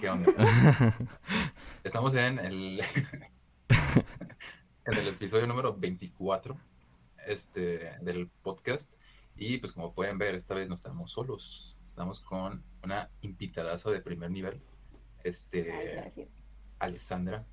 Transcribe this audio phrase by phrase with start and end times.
[0.00, 0.32] ¿qué onda?
[1.84, 2.80] Estamos en el,
[4.86, 6.56] en el episodio número 24
[7.26, 8.90] este, del podcast.
[9.36, 11.76] Y pues como pueden ver, esta vez no estamos solos.
[11.84, 14.60] Estamos con una invitadaza de primer nivel.
[15.22, 16.28] Este,
[16.78, 17.44] Alessandra.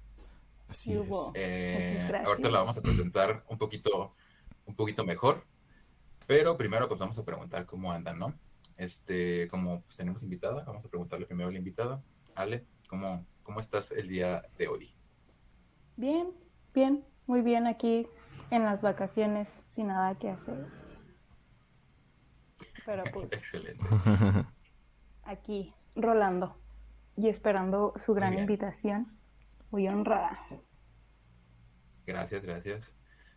[0.68, 1.08] Así es.
[1.34, 4.14] Eh, ahorita la vamos a presentar un poquito,
[4.66, 5.46] un poquito mejor.
[6.28, 8.34] Pero primero pues vamos a preguntar cómo andan, ¿no?
[8.78, 12.02] Este, como pues, tenemos invitada, vamos a preguntarle primero a la invitada.
[12.36, 14.94] Ale, ¿cómo, ¿cómo estás el día de hoy?
[15.98, 16.32] Bien,
[16.74, 18.08] bien, muy bien aquí
[18.50, 20.68] en las vacaciones, sin nada que hacer.
[22.86, 23.32] Pero pues.
[23.34, 23.86] Excelente.
[25.24, 26.58] Aquí, rolando
[27.16, 29.18] y esperando su gran invitación.
[29.70, 30.40] Muy honrada.
[32.06, 32.94] Gracias, gracias.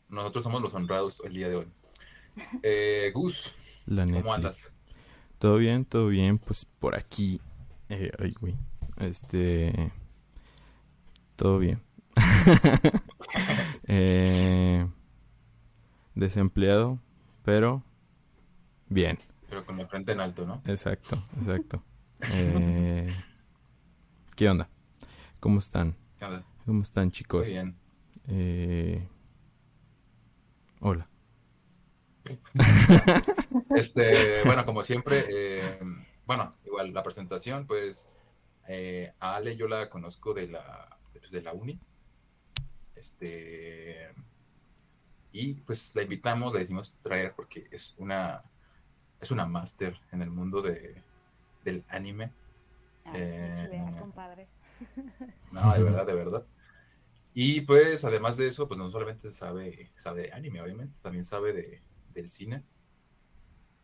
[0.08, 1.72] Nosotros somos los honrados el día de hoy.
[2.62, 3.54] Eh, Gus,
[3.86, 4.72] ¿cómo andas?
[5.38, 6.38] Todo bien, todo bien.
[6.38, 7.40] Pues por aquí.
[7.88, 8.56] Eh, ay, güey.
[9.05, 9.92] Este.
[11.36, 11.83] Todo bien.
[13.86, 14.86] eh,
[16.14, 16.98] desempleado,
[17.44, 17.82] pero
[18.88, 19.19] bien.
[19.48, 20.62] Pero con la frente en alto, ¿no?
[20.66, 21.82] Exacto, exacto.
[22.32, 23.14] Eh,
[24.36, 24.69] ¿Qué onda?
[25.41, 25.97] ¿Cómo están?
[26.19, 26.44] ¿Qué onda?
[26.64, 27.47] ¿Cómo están, chicos?
[27.47, 27.77] Muy bien.
[28.28, 29.06] Eh,
[30.80, 31.08] hola.
[33.77, 35.78] este, bueno, como siempre,
[36.27, 38.08] bueno, igual la presentación, pues
[38.68, 41.78] eh, a Ale yo la conozco de la, pues, de la uni.
[42.94, 44.08] Este,
[45.32, 48.42] y pues la invitamos, la decimos traer porque es una,
[49.20, 51.02] es una máster en el mundo de,
[51.64, 52.30] del anime.
[53.04, 54.46] Ah, eh, compadre.
[55.52, 56.46] No, de verdad, de verdad.
[57.32, 61.52] Y pues además de eso, pues no solamente sabe, sabe de anime, obviamente, también sabe
[61.52, 62.62] de, del cine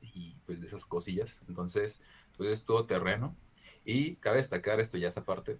[0.00, 1.42] y pues de esas cosillas.
[1.48, 2.00] Entonces,
[2.36, 3.36] pues es todo terreno.
[3.84, 5.58] Y cabe destacar esto ya esa parte,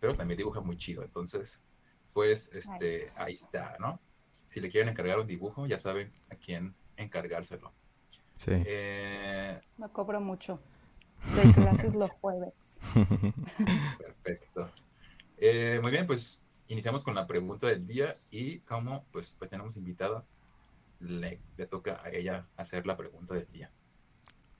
[0.00, 1.02] pero también dibuja muy chido.
[1.02, 1.60] Entonces,
[2.12, 4.00] pues este, ahí está, ¿no?
[4.48, 7.72] Si le quieren encargar un dibujo, ya saben a quién encargárselo.
[8.34, 8.52] Sí.
[8.54, 10.60] Eh, no cobro mucho.
[11.34, 12.54] De clases los jueves.
[13.98, 14.70] Perfecto.
[15.36, 19.76] Eh, muy bien, pues iniciamos con la pregunta del día y como pues, pues tenemos
[19.76, 20.24] invitada
[21.00, 23.70] le, toca a ella hacer la pregunta del día.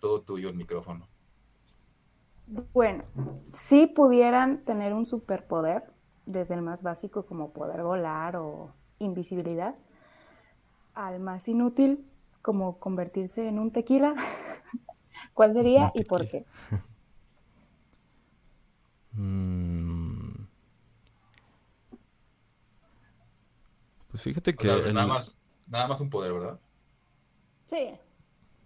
[0.00, 1.08] Todo tuyo el micrófono.
[2.72, 3.04] Bueno,
[3.52, 5.92] si pudieran tener un superpoder,
[6.26, 9.74] desde el más básico como poder volar o invisibilidad,
[10.94, 12.06] al más inútil
[12.42, 14.14] como convertirse en un tequila,
[15.34, 16.44] ¿cuál sería y por qué?
[19.10, 20.46] Mm.
[24.12, 24.68] Pues fíjate que...
[24.92, 26.58] nada más Nada más un poder, ¿verdad?
[27.66, 27.90] Sí.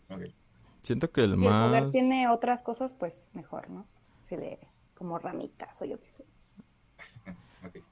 [0.08, 0.34] Okay.
[0.82, 1.64] Siento que el si más...
[1.64, 3.86] el poder tiene otras cosas, pues mejor, ¿no?
[4.22, 4.58] Si le...
[4.94, 6.24] como ramitas o yo qué sé.
[7.66, 7.82] okay.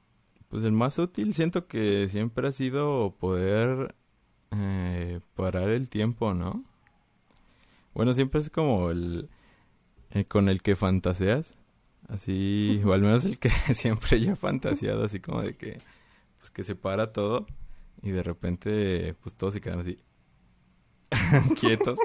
[0.49, 3.95] Pues el más útil siento que siempre ha sido poder
[4.51, 6.65] eh, parar el tiempo, ¿no?
[7.95, 9.29] Bueno, siempre es como el...
[10.11, 11.57] Eh, con el que fantaseas.
[12.09, 15.79] Así, o al menos el que siempre yo he fantaseado, así como de que...
[16.39, 17.47] Pues que se para todo
[18.03, 19.99] y de repente, pues todos se quedan así
[21.61, 21.99] quietos.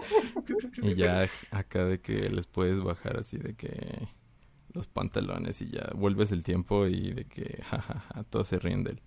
[0.82, 4.08] Y ya acá de que les puedes bajar así de que
[4.74, 9.02] los pantalones y ya vuelves el tiempo y de que jajaja, todos se ríen del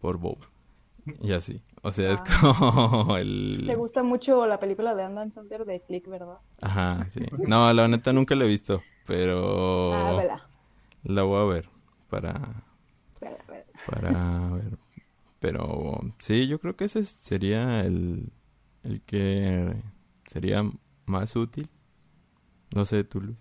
[0.00, 0.38] por Bob.
[1.20, 1.60] Y así.
[1.82, 3.02] O sea, es ah.
[3.02, 3.64] como el...
[3.66, 6.38] Te gusta mucho la película de Andan Sander de Click, ¿verdad?
[6.62, 7.20] Ajá, sí.
[7.46, 9.92] No, la neta nunca la he visto, pero...
[9.92, 10.48] Ah, vela.
[11.02, 11.68] La voy a ver
[12.08, 12.64] para...
[13.20, 13.64] Vela, vela.
[13.86, 14.78] Para ver
[15.44, 18.32] pero sí, yo creo que ese sería el,
[18.82, 19.76] el que
[20.26, 20.64] sería
[21.06, 21.68] más útil.
[22.74, 23.38] No sé, tú, Luis.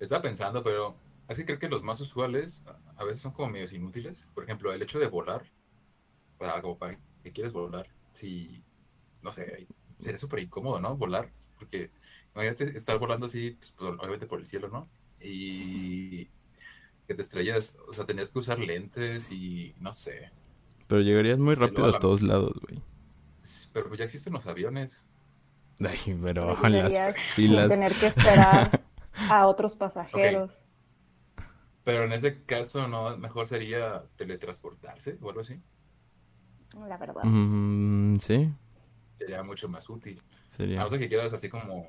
[0.00, 0.96] Estaba pensando, pero
[1.28, 2.64] es que creo que los más usuales
[2.96, 4.28] a veces son como medios inútiles.
[4.34, 5.42] Por ejemplo, el hecho de volar,
[6.38, 8.62] para, como para que quieres volar, si,
[9.22, 9.66] no sé,
[10.00, 10.96] sería súper incómodo, ¿no?
[10.96, 11.90] Volar, porque
[12.34, 14.88] imagínate estar volando así, pues, pues, obviamente por el cielo, ¿no?
[15.20, 16.26] Y
[17.06, 20.30] que te estrellas, o sea, tenías que usar lentes y no sé.
[20.86, 22.80] Pero llegarías muy rápido a todos lados, güey.
[23.72, 25.06] Pero ya existen los aviones.
[25.80, 27.68] Ay, pero en las filas.
[27.68, 28.82] Tener que esperar
[29.30, 30.50] a otros pasajeros.
[31.84, 33.16] Pero en ese caso, ¿no?
[33.16, 35.60] Mejor sería teletransportarse o algo así.
[36.86, 37.22] La verdad.
[37.24, 38.52] Mm, sí.
[39.18, 40.22] Sería mucho más útil.
[40.48, 40.80] Sería.
[40.80, 41.86] A no ser que quieras así como.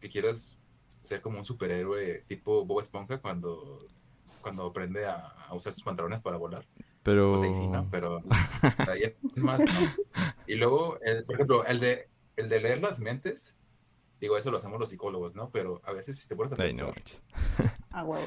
[0.00, 0.56] Que quieras
[1.02, 3.78] ser como un superhéroe tipo Bob Esponja cuando
[4.40, 6.66] cuando aprende a, usar sus pantalones para volar.
[7.02, 7.36] Pero...
[7.36, 7.88] Pues ahí sí, ¿no?
[7.90, 8.22] Pero
[8.88, 10.24] ahí más, ¿no?
[10.46, 12.08] Y luego, por ejemplo, el de,
[12.40, 13.54] el de leer las mentes,
[14.20, 15.50] digo, eso lo hacemos los psicólogos, ¿no?
[15.50, 16.94] Pero a veces si te pones a pensar,
[17.90, 18.26] A huevo.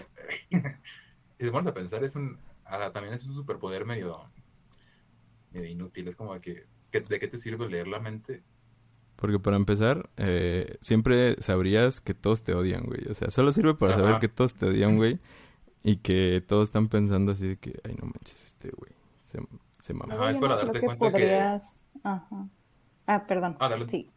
[1.39, 4.30] y vamos a pensar, es un, ah, también es un superpoder medio,
[5.51, 6.07] medio inútil.
[6.07, 8.44] Es como que, que- ¿de qué te sirve leer la mente?
[9.15, 13.07] Porque para empezar, eh, siempre sabrías que todos te odian, güey.
[13.10, 15.19] O sea, solo sirve para saber que todos te odian, güey.
[15.83, 18.92] Y que todos están pensando así de que, ay, no manches, este güey.
[19.21, 19.39] Se,
[19.80, 20.13] se mamó.
[20.13, 21.89] Ajá, es para darte que cuenta que- podrías...
[22.04, 22.48] Ajá.
[23.05, 23.57] Ah, perdón.
[23.59, 23.85] Ah, dale.
[23.88, 24.09] Sí.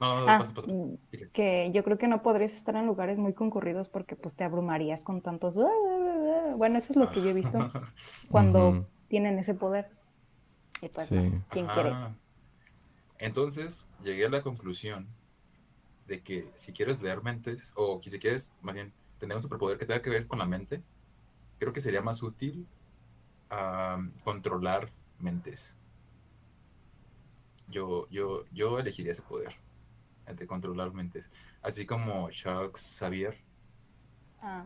[0.00, 0.68] No, no, no, Ah, pasa, pasa.
[0.72, 0.94] mm,
[1.32, 5.04] que yo creo que no podrías estar en lugares muy concurridos porque pues te abrumarías
[5.04, 5.54] con tantos...
[6.56, 7.58] Bueno, eso es lo que yo he visto
[8.30, 9.90] cuando tienen ese poder.
[10.82, 11.16] Y pues, Sí.
[11.16, 11.74] no, ¿quién Ajá.
[11.74, 12.08] quiere eso?
[13.18, 15.06] Entonces llegué a la conclusión
[16.06, 19.78] de que si quieres leer mentes, o que si quieres más bien tener un superpoder
[19.78, 20.82] que tenga que ver con la mente,
[21.58, 22.66] creo que sería más útil
[24.24, 25.74] controlar mentes.
[27.68, 29.54] Yo, yo, yo elegiría ese poder,
[30.26, 31.24] de controlar mentes.
[31.62, 33.36] Así como Charles Xavier.
[34.40, 34.64] Ah,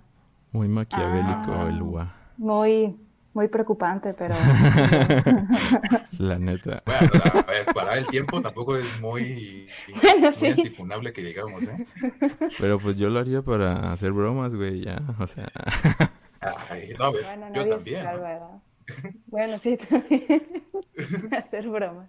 [0.52, 1.69] Muy maquiavélico Ah.
[1.69, 2.14] el UA.
[2.37, 2.96] muy,
[3.34, 4.34] muy preocupante, pero...
[6.19, 6.82] La neta.
[6.84, 7.10] Bueno,
[7.46, 9.69] a ver, parar el tiempo tampoco es muy,
[10.02, 10.46] Bueno, muy sí.
[10.48, 11.87] antifunable que digamos, ¿eh?
[12.60, 15.00] Pero pues yo lo haría para hacer bromas, güey, ya.
[15.19, 15.50] O sea,
[16.69, 18.02] Ay, no, Bueno, yo nadie se también.
[18.05, 18.10] ¿no?
[18.10, 18.62] salva, ¿verdad?
[19.26, 20.43] Bueno, sí, también.
[21.37, 22.08] Hacer broma.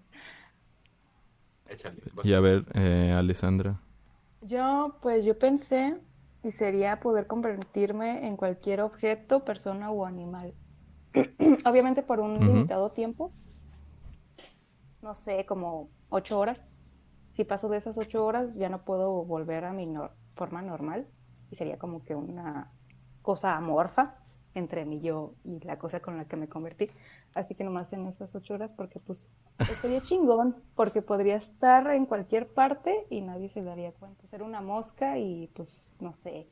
[1.74, 2.02] Échale.
[2.24, 3.80] y a ver, eh, Alessandra.
[4.42, 5.98] Yo, pues yo pensé
[6.44, 10.54] y sería poder convertirme en cualquier objeto, persona o animal.
[11.66, 13.32] Obviamente por un limitado tiempo.
[15.02, 16.64] No sé, como ocho horas.
[17.34, 21.08] Si paso de esas ocho horas, ya no puedo volver a mi nor- forma normal.
[21.52, 22.72] Y sería como que una
[23.22, 24.16] cosa amorfa
[24.56, 26.90] entre mí yo y la cosa con la que me convertí.
[27.36, 29.32] Así que nomás en esas ocho horas, porque pues
[29.70, 34.28] estaría chingón, porque podría estar en cualquier parte y nadie se daría cuenta.
[34.28, 36.48] Ser una mosca y pues, no sé,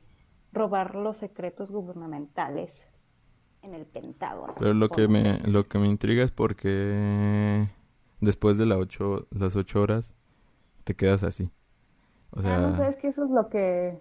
[0.52, 2.86] robar los secretos gubernamentales
[3.62, 4.54] en el Pentágono.
[4.58, 7.68] Pero lo que me, lo que me intriga es porque
[8.20, 10.14] después de la ocho, las ocho horas
[10.84, 11.50] te quedas así.
[12.30, 14.00] O Ah, sea, no sé, es que eso es lo que...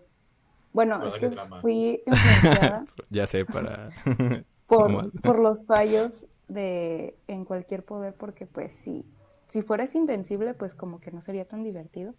[0.73, 1.61] Bueno, es que drama.
[1.61, 3.89] fui influenciada ya sé, para...
[4.67, 9.05] por, por los fallos de en cualquier poder, porque pues si,
[9.47, 12.13] si fueras invencible, pues como que no sería tan divertido.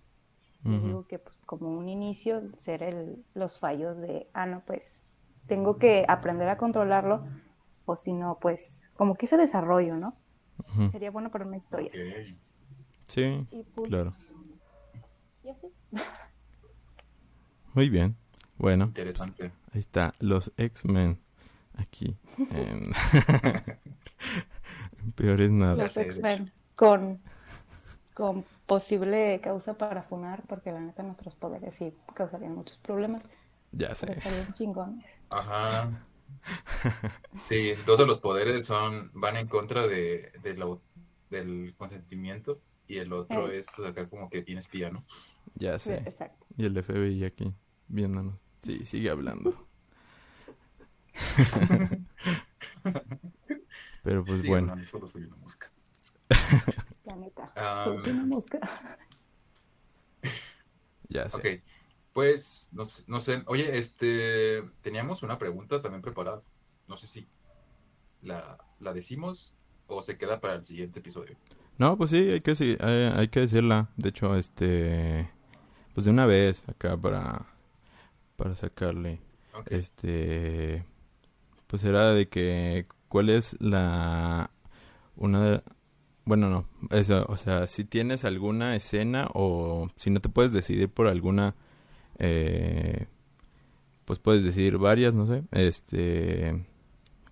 [0.65, 0.87] Yo Ujú.
[0.87, 5.03] digo que pues como un inicio ser el, los fallos de, ah, no, pues
[5.47, 7.25] tengo que aprender a controlarlo,
[7.85, 10.17] o si no, pues como que ese desarrollo, ¿no?
[10.91, 11.91] Sería bueno para una historia.
[13.09, 14.13] Sí, Y pues, claro.
[15.43, 15.69] y así.
[17.75, 18.17] Muy bien.
[18.59, 19.53] Bueno, Interesante.
[19.73, 21.19] ahí está, los X-Men
[21.75, 22.17] aquí.
[22.51, 22.93] En...
[25.15, 25.75] Peores nada.
[25.83, 25.97] Los.
[25.97, 27.21] X-Men con,
[28.15, 33.23] con posible causa para funar, porque la neta nuestros poderes sí causarían muchos problemas,
[33.73, 34.13] Ya sé.
[34.13, 35.05] estarían chingones.
[35.31, 36.07] Ajá.
[37.43, 40.79] Sí, dos de los poderes son, van en contra de, de la-
[41.31, 43.61] del consentimiento y el otro Eh.
[43.61, 45.05] es pues acá como que tiene espía, ¿no?
[45.55, 45.97] Ya Sí, sé.
[46.07, 46.47] exacto.
[46.57, 47.53] Y el FBI aquí,
[47.89, 48.35] viéndonos.
[48.61, 49.69] Sí, sigue hablando.
[54.03, 55.71] Pero pues Sí, bueno, no, solo soy una mosca.
[57.05, 57.53] La neta.
[57.57, 58.59] Ah, Soy una mosca.
[61.09, 61.37] ya sé.
[61.37, 61.63] Ok,
[62.13, 66.43] pues no, sé- no sé, oye, este, teníamos una pregunta también preparada.
[66.89, 67.27] No sé si
[68.23, 69.55] la, la decimos
[69.87, 71.37] o se queda para el siguiente episodio.
[71.79, 73.89] No, pues sí, hay que, sí, hay, hay que decirla.
[73.97, 75.29] De hecho, este,
[75.95, 77.47] pues de una vez acá para,
[78.37, 79.21] para sacarle.
[79.67, 80.85] Este,
[81.73, 84.53] pues era de que, ¿cuál es la,
[85.17, 85.63] una, de-
[86.27, 90.89] bueno, no, eso, o sea, si tienes alguna escena o si no te puedes decidir
[90.91, 91.57] por alguna,
[92.19, 93.07] eh,
[94.05, 96.65] pues puedes decir varias, no sé, este,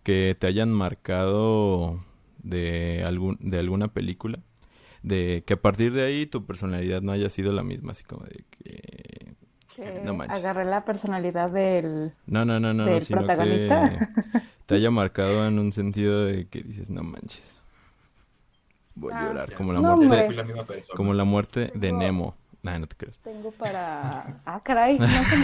[0.04, 2.04] que te hayan marcado
[2.42, 4.40] de algún, de alguna película,
[5.02, 8.24] de que a partir de ahí tu personalidad no haya sido la misma, así como
[8.26, 9.19] de que,
[9.80, 10.38] Que No manches.
[10.38, 12.12] agarré la personalidad del...
[12.26, 13.90] no, no, no, no, ¿Del sino protagonista?
[13.90, 17.64] que te haya marcado en un sentido de que dices, no manches,
[18.94, 19.24] voy a Ah.
[19.26, 19.56] llorar, Ya.
[19.56, 22.34] como la No, muerte, la misma como la muerte de Tengo- Nemo.
[22.62, 23.18] Nah, no te crees.
[23.20, 24.42] Tengo para...
[24.44, 25.36] Ah, caray, no se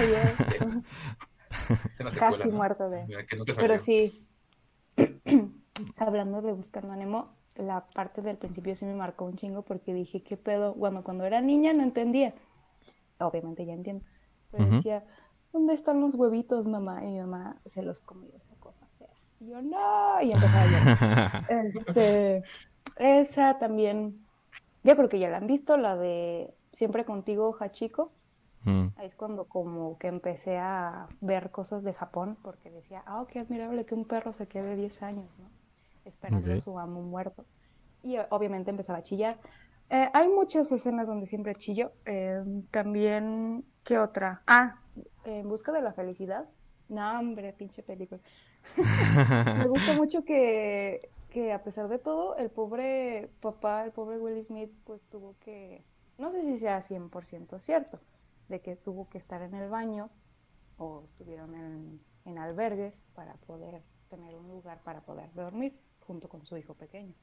[2.04, 2.54] me secuela, Casi ¿no?
[2.56, 3.06] muerto de...
[3.06, 4.26] Mira, que nunca Pero sí,
[5.96, 9.94] hablando de Buscando a Nemo, la parte del principio sí me marcó un chingo porque
[9.94, 10.74] dije, ¿qué pedo?
[10.74, 12.34] Bueno, cuando era niña no entendía.
[13.18, 14.04] Obviamente ya entiendo.
[14.56, 14.76] Pero Ujú.
[14.76, 15.04] decía,
[15.52, 17.04] ¿dónde están los huevitos, mamá?
[17.04, 19.08] Y mi mamá se los comió esa cosa fea.
[19.40, 21.44] Y yo, no, y empezaba a llorar.
[21.48, 22.42] Este,
[22.96, 24.26] esa también,
[24.82, 28.12] yo creo que ya la han visto, la de Siempre Contigo, Hachiko.
[28.64, 28.86] Mm.
[28.96, 33.40] Ahí es cuando como que empecé a ver cosas de Japón, porque decía, ah, qué
[33.40, 35.50] admirable que un perro se quede 10 años, ¿no?
[36.04, 36.62] Esperando a Ok.
[36.64, 37.44] su amo muerto.
[38.02, 39.38] Y obviamente empezaba a chillar.
[39.90, 41.92] Eh, hay muchas escenas donde siempre chillo.
[42.04, 44.42] Eh, también, ¿qué otra?
[44.46, 44.80] Ah,
[45.24, 46.48] En Busca de la Felicidad.
[46.88, 48.20] No, hombre, pinche película.
[49.56, 54.42] Me gusta mucho que, que a pesar de todo, el pobre papá, el pobre Will
[54.42, 55.84] Smith, pues tuvo que,
[56.18, 58.00] no sé si sea 100% cierto,
[58.48, 60.10] de que tuvo que estar en el baño
[60.78, 66.44] o estuvieron en, en albergues para poder tener un lugar para poder dormir junto con
[66.46, 67.14] su hijo pequeño.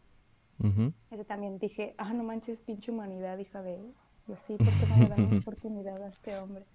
[0.59, 0.93] Ujú.
[1.11, 3.95] Ese también dije, ah, no manches, pinche humanidad, hija de él.
[4.27, 6.65] Y así, ¿por qué no le dan oportunidad a este hombre?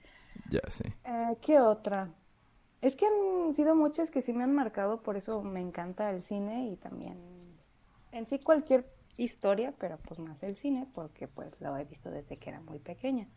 [0.50, 0.94] Ya sé.
[1.04, 2.10] Eh, ¿qué otra?
[2.80, 6.22] Es que han sido muchas que sí me han marcado, por eso me encanta el
[6.22, 7.18] cine y también
[8.12, 12.38] en sí cualquier historia, pero pues más el cine, porque pues lo he visto desde
[12.38, 13.28] que era muy pequeña.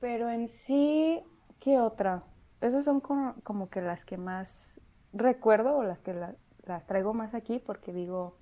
[0.00, 1.22] Pero en sí,
[1.60, 2.24] ¿qué otra?
[2.60, 4.80] Esas son como, como que las que más
[5.12, 8.36] recuerdo o las que la- las traigo más aquí porque digo,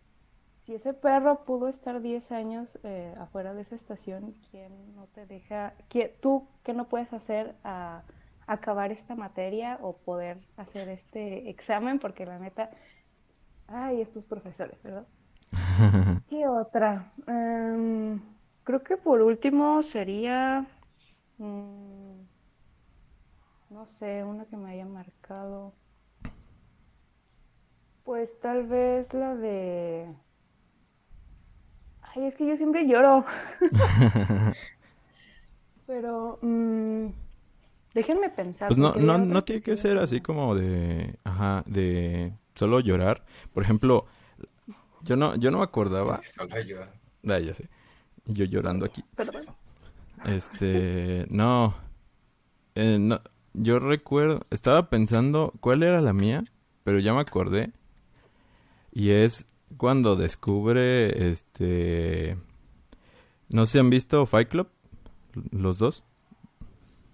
[0.65, 5.27] si ese perro pudo estar 10 años eh, afuera de esa estación, ¿quién no te
[5.27, 8.03] deja, quién- tú qué no puedes hacer a
[8.47, 11.99] acabar esta materia o poder hacer este examen?
[11.99, 12.71] Porque la neta,
[13.69, 15.07] ay, estos profesores, ¿verdad?
[16.27, 17.13] ¿Qué otra?
[17.27, 18.21] Em,
[18.65, 20.67] creo que por último sería,
[21.39, 22.25] mm,
[23.69, 25.75] no sé, una que me haya marcado.
[28.05, 30.15] Pues tal vez la de...
[32.15, 33.25] Ay, es que yo siempre lloro.
[35.87, 37.07] Pero mm,
[37.95, 38.69] déjenme pensar.
[38.69, 43.25] Pues no, no, no tiene que ser así como de, ajá, de solo llorar.
[43.53, 44.07] Por ejemplo,
[45.03, 46.21] yo no, yo no me acordaba.
[46.31, 46.83] Solo yo.
[47.29, 47.69] Ah, ya sé.
[48.27, 49.05] Yo llorando aquí.
[49.17, 49.45] Perdón.
[50.25, 51.75] Este, no,
[52.75, 53.21] eh, no,
[53.53, 56.45] yo recuerdo, estaba pensando cuál era la mía,
[56.83, 57.73] pero ya me acordé.
[58.91, 62.37] Y es cuando descubre, este,
[63.49, 64.69] no si han visto Fight Club,
[65.51, 66.05] los dos.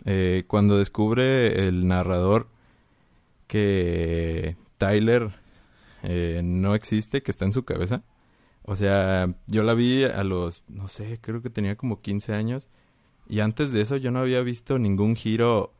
[0.04, 2.48] Eh, cuando descubre el narrador
[3.46, 5.32] que Tyler
[6.02, 8.02] eh, no existe, que está en su cabeza.
[8.62, 12.68] O sea, yo la vi a los, no sé, creo que tenía como 15 años.
[13.28, 15.72] Y antes de eso yo no había visto ningún giro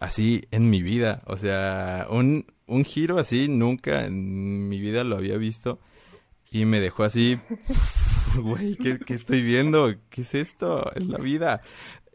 [0.00, 1.22] así en mi vida.
[1.26, 5.80] O sea, un, un giro así nunca en mi vida lo había visto.
[6.50, 7.38] Y me dejó así,
[8.40, 9.94] güey, ¿qué, qué estoy viendo?
[10.10, 10.92] ¿Qué es esto?
[10.94, 11.60] Es la vida.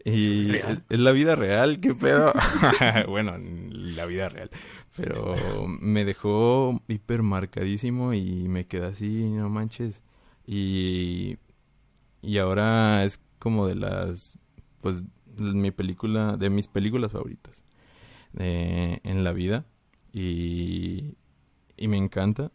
[0.03, 2.33] Y es, es la vida real, ¿qué pedo?
[3.07, 4.49] bueno, la vida real.
[4.95, 5.35] Pero
[5.67, 10.01] me dejó hiper marcadísimo y me quedé así, no manches.
[10.45, 11.37] Y,
[12.21, 14.37] y ahora es como de las,
[14.81, 15.03] pues,
[15.37, 17.63] mi película, de mis películas favoritas
[18.37, 19.65] eh, en la vida.
[20.11, 21.15] Y,
[21.77, 22.51] y me encanta.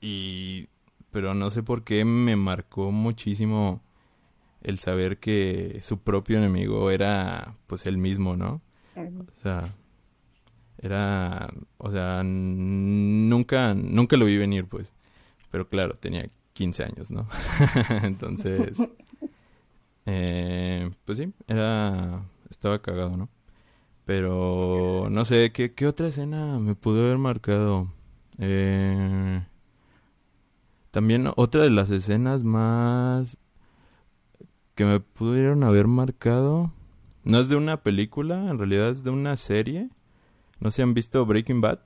[0.00, 0.68] Y,
[1.14, 3.80] pero no sé por qué me marcó muchísimo
[4.62, 8.62] el saber que su propio enemigo era, pues, el mismo, ¿no?
[8.96, 9.76] O sea,
[10.76, 14.92] era, o sea, nunca, nunca lo vi venir, pues.
[15.52, 17.28] Pero claro, tenía 15 años, ¿no?
[18.02, 18.90] Entonces,
[20.06, 23.28] eh, pues sí, era, estaba cagado, ¿no?
[24.04, 27.86] Pero, no sé, ¿qué, qué otra escena me pudo haber marcado?
[28.38, 29.44] Eh,
[30.94, 33.36] también otra de las escenas más
[34.76, 36.72] que me pudieron haber marcado,
[37.24, 39.90] no es de una película, en realidad es de una serie.
[40.60, 41.80] No sé si han visto Breaking Bad.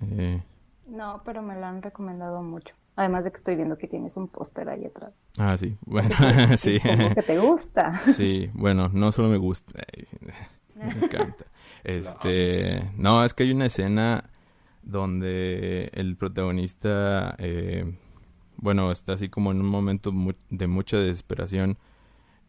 [0.00, 0.42] Eh,
[0.88, 2.74] No, pero me lo han recomendado mucho.
[2.96, 5.12] Además de que estoy viendo que tienes un póster ahí atrás.
[5.38, 6.08] ah, sí, bueno,
[6.56, 6.80] sí.
[6.80, 8.00] Como que te gusta.
[8.00, 9.82] Sí, bueno, no solo me gusta,
[10.74, 11.44] me encanta.
[11.84, 14.30] Este, no, es que hay una escena
[14.82, 17.98] donde el protagonista, eh,
[18.58, 20.12] bueno, está así como en un momento
[20.50, 21.78] de mucha desesperación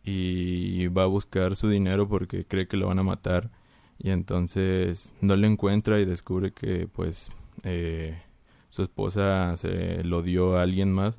[0.03, 3.51] y va a buscar su dinero porque cree que lo van a matar
[3.99, 7.29] y entonces no lo encuentra y descubre que pues
[7.63, 8.21] eh,
[8.69, 11.15] su esposa se lo dio a alguien más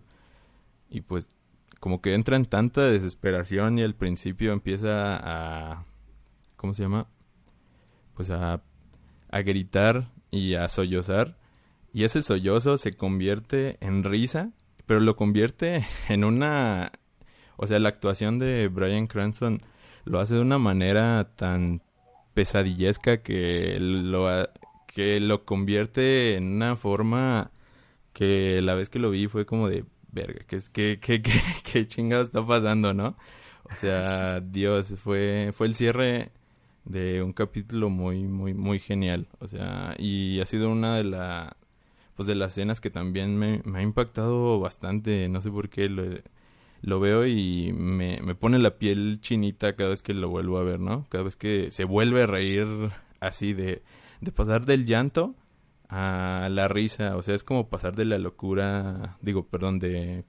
[0.90, 1.28] y pues
[1.80, 5.85] como que entra en tanta desesperación y al principio empieza a
[6.57, 7.09] ¿cómo se llama?
[8.14, 8.62] pues a,
[9.30, 11.37] a gritar y a sollozar
[11.92, 14.52] y ese sollozo se convierte en risa
[14.88, 16.90] pero lo convierte en una
[17.57, 19.62] o sea la actuación de Brian Cranston
[20.04, 21.83] lo hace de una manera tan
[22.35, 24.49] pesadillesca que lo
[24.87, 27.52] que lo convierte en una forma
[28.12, 31.21] que la vez que lo vi fue como de verga, que que
[31.62, 33.16] qué chingado está pasando, ¿no?
[33.71, 36.33] O sea, Dios, fue fue el cierre
[36.85, 39.28] de un capítulo muy, muy, muy genial.
[39.40, 41.57] O sea, y ha sido una de la,
[42.19, 45.29] pues de las escenas que también me, ha impactado bastante.
[45.29, 46.03] No sé por qué lo,
[46.83, 50.65] lo veo y me, me pone la piel chinita cada vez que lo vuelvo a
[50.65, 51.07] ver, ¿no?
[51.11, 52.67] Cada vez que se vuelve a reír
[53.21, 53.85] así de,
[54.21, 55.37] de pasar del llanto
[55.89, 57.17] a la risa.
[57.17, 60.25] O sea, es como pasar de la locura, digo, perdón, de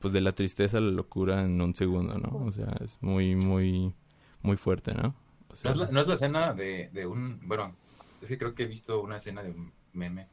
[0.00, 2.44] pues de la tristeza a la locura en un segundo, ¿no?
[2.44, 3.94] O sea, es muy, muy,
[4.42, 5.14] muy fuerte, ¿no?
[5.48, 7.38] No, es la, no escena de, de un.
[7.46, 7.76] Bueno,
[8.20, 10.26] es que creo que he visto una escena de un meme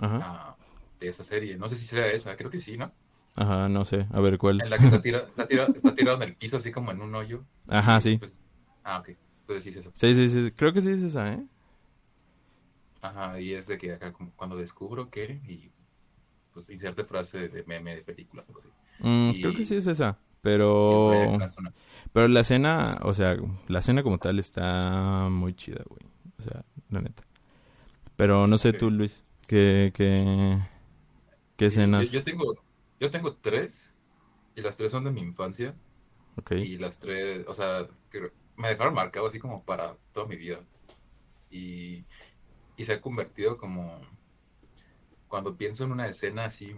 [0.00, 0.56] ajá, ah,
[0.98, 1.56] de esa serie.
[1.56, 2.92] No sé si sea esa, creo que sí, ¿no?
[3.36, 4.60] ajá, no sé, a ver cuál.
[4.60, 7.00] En la que está, tira- está, tira- está tirado en el piso, así como en
[7.02, 7.44] un hoyo.
[7.68, 8.18] Ajá, sí.
[8.18, 8.40] Pues,
[8.84, 9.10] ah, ok.
[9.42, 9.90] Entonces sí es eso.
[9.94, 11.44] Sí, sí, sí, creo que sí es esa, ¿eh?
[13.02, 15.40] Ajá, y es de que acá como cuando descubro que.
[15.48, 15.70] Y
[16.52, 18.70] pues inserte frase de meme de películas o algo así.
[18.98, 21.32] Mm, Y- creo que sí es esa, pero...
[22.12, 23.36] Pero la escena, o sea,
[23.68, 26.00] la escena como tal está muy chida, güey.
[26.38, 27.22] O sea, la neta.
[28.16, 30.58] Pero no sé tú, Luis, ¿qué, qué,
[31.56, 32.10] qué Sí, yo- escenas?
[32.10, 32.54] Yo, tengo,
[32.98, 33.96] yo tengo tres,
[34.54, 35.78] y las tres son de mi infancia,
[36.36, 36.52] Ok.
[36.60, 40.66] y las tres, o sea, que me dejaron marcado así como para toda mi vida.
[41.50, 42.06] Y,
[42.76, 44.00] y se ha convertido como,
[45.28, 46.74] cuando pienso en una escena así,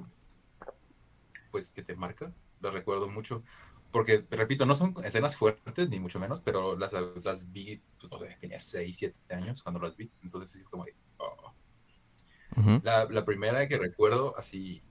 [1.50, 3.45] pues que te marca, la recuerdo mucho.
[3.91, 8.37] Porque, repito, no son escenas fuertes, ni mucho menos, pero las, las vi, no sé,
[8.41, 10.11] tenía 6, 7 años cuando las vi.
[10.23, 10.87] Entonces, como
[12.82, 14.82] La, la primera que recuerdo así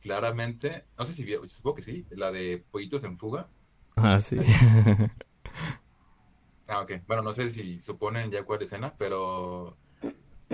[0.00, 3.50] claramente, no sé si vi, supongo que sí, la de Pollitos en Fuga.
[3.96, 4.36] Ah, sí.
[6.66, 6.92] Ah, ok.
[7.06, 9.78] Bueno, no sé si suponen ya cuál escena, pero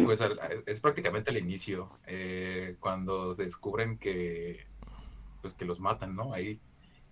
[0.03, 4.67] pues al- es prácticamente el inicio, eh, cuando se descubren que
[5.43, 6.35] pues que los matan, ¿no?
[6.35, 6.61] Ahí.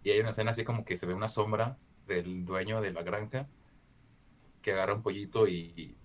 [0.04, 3.02] Y hay una escena así como que se ve una sombra del dueño de la
[3.02, 3.48] granja
[4.62, 5.96] que agarra un pollito y,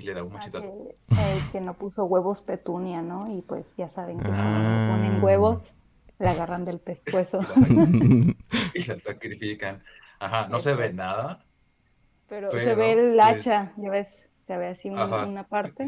[0.00, 0.72] y, le da un machetazo.
[1.08, 3.30] que, el que no puso huevos petunia, ¿no?
[3.36, 4.96] Y pues ya saben que cuando Ah.
[4.96, 5.74] ponen huevos,
[6.18, 7.40] le agarran del pescuezo.
[8.74, 9.82] Y la sacrifican.
[10.18, 11.44] Ajá, no se ve nada.
[12.28, 15.26] Pero, se ve el pues- hacha, ya ves, se ve así Ajá.
[15.26, 15.84] una parte.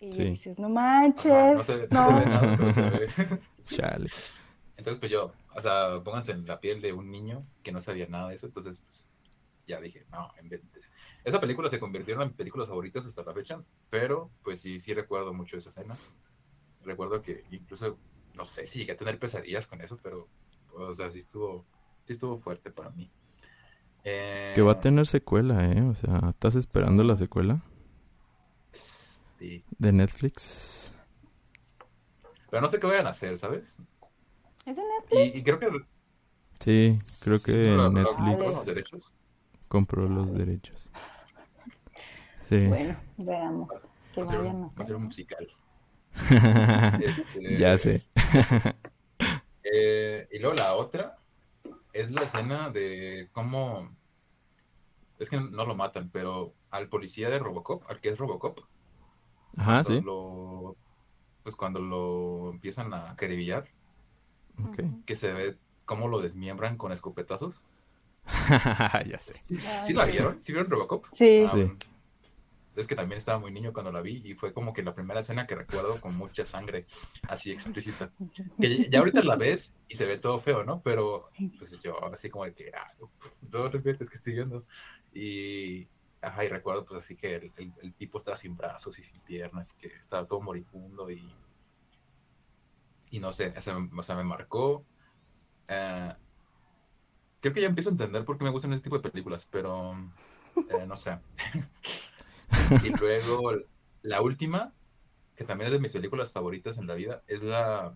[0.00, 0.24] Y Sí.
[0.24, 3.08] dices, no Ajá, manches, no se, no se ve nada, pero se ve.
[3.64, 4.10] Chale.
[4.76, 8.06] Entonces, pues yo, o sea, pónganse en la piel de un niño que no sabía
[8.08, 9.06] nada de eso, entonces, pues,
[9.66, 10.90] ya dije, no, inventes.
[11.24, 14.92] Esa película se convirtió en mis películas favoritas hasta la fecha, pero, pues sí, sí
[14.92, 15.96] recuerdo mucho esa escena.
[16.82, 17.98] Recuerdo que incluso,
[18.34, 20.28] no sé si llegué a tener pesadillas con eso, pero,
[20.74, 21.64] o sea, sí estuvo,
[22.04, 23.10] sí estuvo fuerte para mí.
[24.04, 25.80] Eh, Que va a tener secuela, ¿eh?
[25.82, 27.62] O sea, ¿estás esperando la secuela
[29.38, 29.64] sí.
[29.78, 30.92] de Netflix?
[32.50, 33.76] Pero no sé qué vayan a hacer, ¿sabes?
[34.66, 35.34] ¿Es en Netflix?
[35.34, 35.68] Y, y creo que...
[36.60, 39.12] Sí, creo sí, que no, la- Netflix compraron los derechos.
[39.68, 40.88] compró los derechos.
[42.48, 42.66] Sí.
[42.66, 43.68] Bueno, veamos.
[44.14, 45.48] Que Va a ser vayan un, a va a ser un musical.
[47.02, 48.04] Este, Ya sé.
[49.66, 51.16] Eh, y luego la otra
[51.94, 53.88] es la escena de cómo.
[55.18, 58.58] Es que no lo matan, pero al policía de Robocop, al que es Robocop,
[59.56, 60.00] Ajá, cuando sí.
[60.04, 60.76] lo-
[61.42, 63.68] pues cuando lo empiezan a acribillar,
[64.62, 64.80] Ok.
[65.06, 67.64] que se ve cómo lo desmiembran con escopetazos.
[69.06, 69.32] ya sé.
[69.34, 70.42] ¿Sí, sí la vieron?
[70.42, 71.06] ¿Sí vieron Robocop?
[71.10, 71.72] Sí, Ah, Sí.
[72.76, 75.20] Es que también estaba muy niño cuando la vi y fue como que la primera
[75.20, 76.86] escena que recuerdo con mucha sangre,
[77.28, 78.10] así explícita.
[78.60, 80.82] Que ya- ahorita la ves y se ve todo feo, ¿no?
[80.82, 82.92] Pero pues yo así como de que, ah,
[83.50, 84.64] no repites que estoy viendo.
[85.12, 85.86] Y,
[86.20, 89.20] ajá, y recuerdo pues así que el, el- el tipo estaba sin brazos y sin
[89.22, 91.32] piernas que estaba todo moribundo y,
[93.10, 94.84] y no sé, me- o sea, me marcó.
[95.68, 96.12] Eh,
[97.40, 99.94] creo que ya empiezo a entender por qué me gustan ese tipo de películas, pero
[100.70, 101.18] eh, no sé.
[102.82, 103.52] Y luego
[104.02, 104.72] la última,
[105.34, 107.94] que también es de mis películas favoritas en la vida, es la,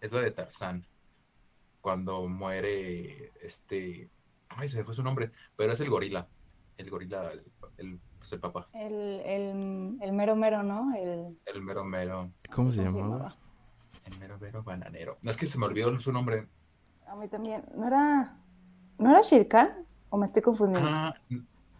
[0.00, 0.86] es la de Tarzán.
[1.80, 4.08] Cuando muere este.
[4.48, 6.28] Ay, se me fue su nombre, pero es el gorila.
[6.76, 7.44] El gorila, el,
[7.76, 8.92] el, pues el papá, el,
[9.24, 10.94] el, el mero mero, ¿no?
[10.96, 13.36] El, el mero mero, ¿Cómo se ¿cómo llamaba?
[14.04, 15.18] el mero mero bananero.
[15.22, 16.48] No es que se me olvidó su nombre.
[17.06, 17.64] A mí también.
[17.76, 18.36] ¿No era,
[18.98, 19.86] ¿no era Shirkan?
[20.08, 20.88] ¿O me estoy confundiendo?
[20.90, 21.14] Ah,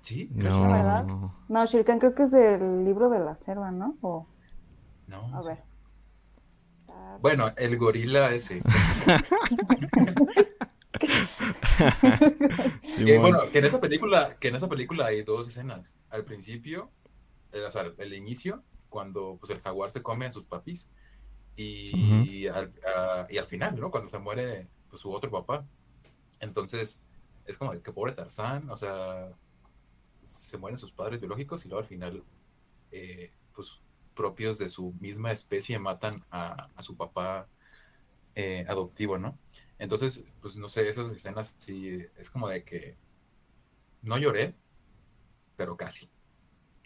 [0.03, 0.29] ¿sí?
[0.29, 1.05] Creo que ¿verdad?
[1.05, 1.35] No.
[1.49, 3.97] No, Shirkan creo que es del libro de la selva, ¿no?
[4.03, 4.27] O,
[5.07, 5.35] No.
[5.37, 5.49] a sí.
[5.49, 5.59] ver.
[7.21, 8.63] Bueno, el gorila ese.
[13.05, 15.97] Que, bueno, que en esa película, que en esa película hay dos escenas.
[16.11, 16.91] Al principio,
[17.53, 20.89] eh, o sea, el inicio, cuando pues el jaguar se come a sus papis,
[21.57, 23.91] y, al, a- y al final, ¿no?
[23.91, 25.67] Cuando se muere pues, su otro papá.
[26.41, 27.03] Entonces,
[27.47, 29.31] es como que pobre Tarzán, o sea,
[30.35, 32.25] se mueren sus padres biológicos y luego al final,
[32.93, 33.81] eh, pues
[34.15, 37.49] propios de su misma especie matan a, a su papá
[38.35, 39.39] eh, adoptivo, ¿no?
[39.79, 42.97] Entonces, pues no sé, esas escenas sí, es como de que
[44.03, 44.55] no lloré,
[45.57, 46.11] pero casi.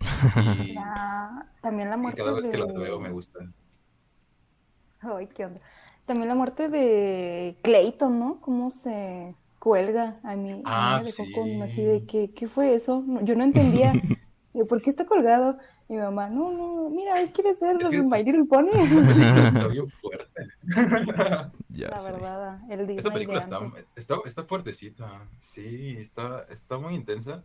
[0.44, 2.58] Y, La- También la y muerte cada vez que de...
[2.58, 3.40] las veo me gusta.
[5.00, 5.60] Ay, qué onda.
[6.06, 8.40] También la muerte de Clayton, ¿no?
[8.40, 9.34] Cómo se
[9.66, 10.20] cuelga.
[10.22, 11.32] A mí, a mí Ah, me dejó sí.
[11.32, 13.04] con así de que, ¿qué fue eso?
[13.22, 13.92] Yo no entendía.
[14.54, 15.58] Digo, ¿Por qué está colgado?
[15.88, 18.70] Y mi mamá, no, no, mira, ¿quieres ver Es los My Little Pony?
[18.70, 20.42] Está bien fuerte.
[21.68, 22.12] Ya La sé.
[22.12, 23.58] verdad, el Disney Esta película está,
[23.96, 27.44] está, está fuertecita, sí, está, está muy intensa.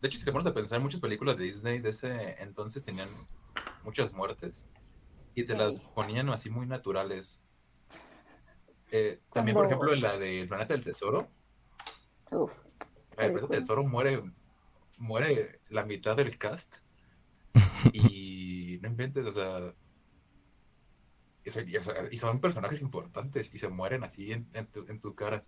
[0.00, 3.08] De hecho, si te pones a pensar, muchas películas de Disney de ese entonces tenían
[3.84, 4.66] muchas muertes
[5.34, 7.42] y te las ponían así muy naturales.
[8.90, 11.28] Eh, también, por ejemplo, en la de El Planeta del Tesoro,
[12.30, 12.52] Uf,
[13.16, 13.58] del Planeta Película.
[13.58, 14.22] del Tesoro muere,
[14.98, 16.76] muere la mitad del cast
[17.92, 19.74] y no inventes, o sea,
[21.44, 24.66] y son, y, o sea, y son personajes importantes y se mueren así en, en
[24.66, 25.44] tu, en tu cara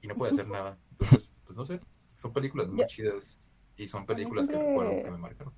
[0.00, 0.78] y no puede hacer nada.
[0.92, 1.80] Entonces, pues no sé,
[2.16, 3.40] son películas muy chidas
[3.76, 5.54] y son películas que siempre- recuerdo que me marcaron.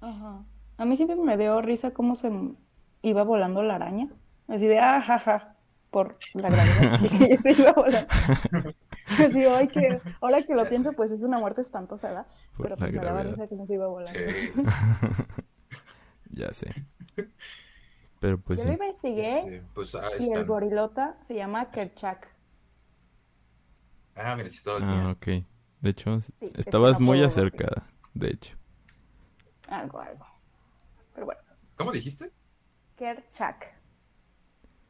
[0.00, 0.44] ajá.
[0.78, 2.30] A mí siempre me dio risa cómo se
[3.02, 4.08] iba volando la araña.
[4.48, 5.56] Así de, ah, jaja,
[5.90, 7.00] por la gravedad.
[7.30, 8.08] Y se iba volando.
[9.18, 12.26] Así, ay, que, ahora que lo pienso, pues es una muerte espantosa, ¿verdad?
[12.56, 14.36] Por Pero la pues me daba risa cómo se iba volando.
[14.54, 14.62] Sí,
[16.30, 16.74] Ya sé.
[18.20, 18.68] Pero pues Yo sí.
[18.68, 22.28] lo investigué sí, pues y el gorilota se llama Kerchak.
[24.14, 25.16] Ah, mira, sí estaba Ah, bien.
[25.16, 25.26] ok.
[25.80, 27.86] De hecho, es que estabas muy acercada.
[28.14, 28.56] De hecho.
[29.68, 30.26] Algo, algo.
[31.14, 31.40] Pero bueno,
[31.76, 32.32] ¿Cómo dijiste?
[32.96, 33.68] Kerchak.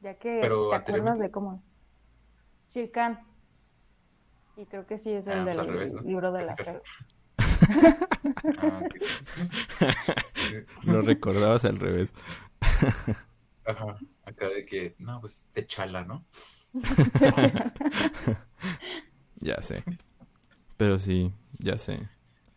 [0.03, 1.63] Ya que Pero te acuerdas de cómo.
[2.69, 3.19] Shirkan.
[4.57, 6.03] Y creo que sí es el Ah, pues del al revés, ¿no?
[6.03, 6.83] libro de la selva.
[8.59, 8.95] Ah, ok.
[10.35, 10.57] Sí.
[10.83, 12.15] Lo recordabas al revés.
[13.65, 16.25] Ajá, acá de que, no, pues te chala, ¿no?
[19.41, 19.85] Ya sé.
[20.77, 22.09] Pero sí, ya sé.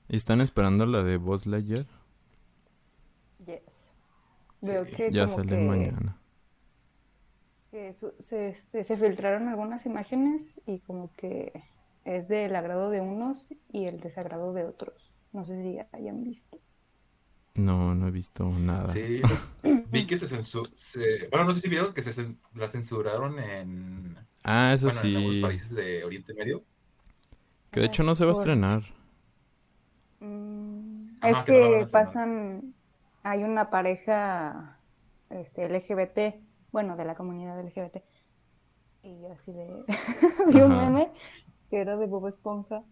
[0.08, 1.86] ¿Y están esperando la de Buzz Lightyear?
[3.46, 3.62] Yes.
[4.62, 4.92] Veo Sí.
[4.92, 6.18] que Ya como sale que, mañana.
[7.72, 11.64] que su- se, este, se filtraron algunas imágenes y como que
[12.06, 15.14] es del agrado de unos y el desagrado de otros.
[15.34, 16.60] No sé si hayan visto.
[17.56, 18.88] No, no he visto nada.
[18.88, 19.22] Sí,
[19.92, 20.64] vi que se censuró.
[21.32, 25.16] Bueno, no sé si vieron que se cen- la censuraron en, Ah, eso bueno, en
[25.16, 25.42] algunos sí.
[25.42, 26.64] países de Oriente Medio.
[27.72, 28.84] Que de hecho no se va a estrenar.
[30.20, 32.74] Mm, Ajá, es que no pasan,
[33.24, 34.80] hay una pareja
[35.30, 36.36] este, LGBT,
[36.72, 37.98] bueno, de la comunidad LGBT,
[39.04, 39.68] y yo así de,
[40.54, 41.12] vi un meme
[41.70, 42.84] que era de Bob Esponja,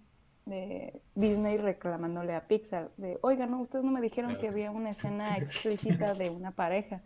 [0.46, 4.92] de Disney reclamándole a Pixar, de, oiga, no, ustedes no me dijeron que había una
[4.92, 7.02] escena explícita de una pareja.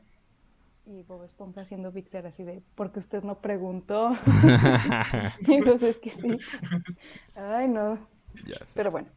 [0.85, 4.15] Y Bob Esponja haciendo Pixar así de, porque usted no preguntó.
[5.47, 6.37] y entonces que sí.
[7.35, 7.99] Ay, no.
[8.45, 8.71] ya sé.
[8.73, 9.09] Pero bueno.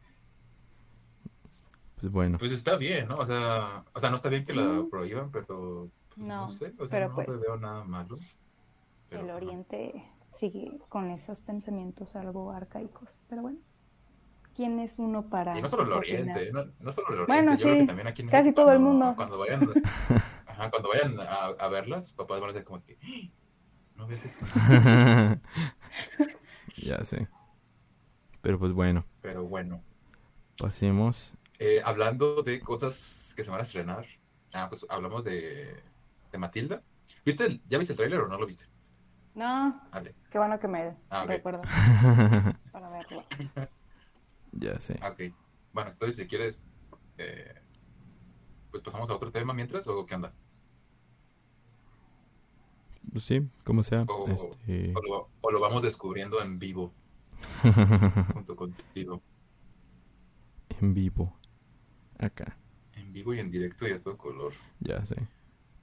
[2.01, 2.37] Pues bueno.
[2.37, 3.15] Pues está bien, ¿no?
[3.15, 6.73] O sea, o sea, no está bien que la prohíban, pero pues, no, No, sé,
[6.77, 8.17] o sea, pero no pues, le veo nada malo.
[9.07, 9.37] Pero, el ajá.
[9.37, 13.09] Oriente sigue con esos pensamientos algo arcaicos.
[13.29, 13.59] Pero bueno,
[14.55, 15.91] ¿quién es uno para Y no solo el?
[15.93, 18.61] Oriente, no, no solo el Oriente, Bueno, yo creo que también aquí en casi México,
[18.63, 19.13] todo el mundo.
[19.17, 19.61] Cuando vayan,
[20.47, 23.29] ajá, cuando vayan a, a verlas, papás van a decir como que, "¡Ah!
[23.95, 24.37] no ves eso.
[26.77, 27.27] ya sé.
[28.41, 29.83] Pero pues bueno, Pero bueno,
[30.57, 31.35] pasemos.
[31.59, 34.05] eh, hablando de cosas que se van a estrenar,
[34.53, 35.75] ah, pues hablamos de,
[36.31, 36.81] de Matilda.
[37.23, 38.65] ¿Viste el- ¿Ya viste el tráiler o no lo viste?
[39.33, 41.29] No, Vale, qué bueno que me Ah, ok.
[41.29, 41.61] recuerdas
[42.71, 43.23] para verlo.
[44.51, 44.95] ya sé.
[44.95, 45.33] ok.
[45.73, 46.63] Bueno, entonces si quieres,
[47.17, 47.53] eh,
[48.71, 50.33] pues pasamos a otro tema mientras, o qué onda.
[53.11, 54.03] Pues sí, como sea.
[54.07, 54.93] O- Este...
[54.95, 56.93] O lo, o lo vamos descubriendo en vivo,
[58.33, 59.21] junto contigo.
[60.81, 61.33] en vivo.
[62.19, 62.55] Acá,
[62.93, 64.53] En vivo y en directo y a todo color.
[64.79, 65.15] ya sé.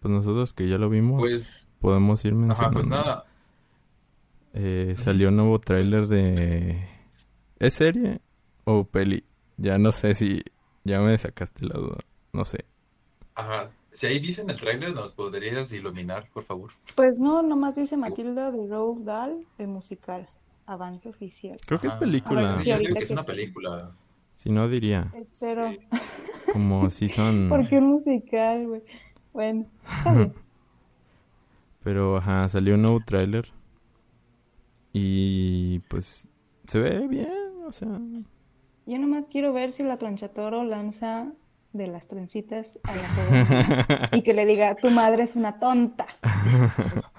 [0.00, 2.72] Pues nosotros que ya lo vimos, Pues, podemos ir ajá, mencionando.
[2.74, 3.24] pues nada.
[4.61, 6.85] Eh, salió un nuevo tráiler de...
[7.61, 8.18] ¿Es serie
[8.64, 9.25] o peli?
[9.57, 10.42] Ya no sé si...
[10.85, 11.99] Ya me sacaste la duda.
[12.33, 12.64] No sé.
[13.35, 13.66] Ajá.
[13.92, 16.71] Si ahí dicen el tráiler, ¿nos podrías iluminar, por favor?
[16.94, 20.29] Pues no, nomás dice Matilda de Roald Dahl, el musical,
[20.66, 21.57] avance oficial.
[21.66, 22.57] Creo que es película.
[22.57, 23.92] Ver, Sí, yo digo que es que- una película.
[24.37, 25.12] Si no diría.
[25.14, 25.71] Espero.
[25.71, 25.79] Sí.
[26.53, 27.49] Como si son...
[27.49, 28.83] ¿Por qué un musical, güey?
[29.33, 29.66] Bueno.
[31.83, 33.49] Pero, ajá, salió un nuevo tráiler.
[34.92, 36.29] Y pues
[36.66, 37.88] se ve bien, o sea,
[38.87, 41.33] Yo nomás quiero ver si la tronchatoro lanza
[41.72, 46.07] de las trencitas a la joven y que le diga, tu madre es una tonta.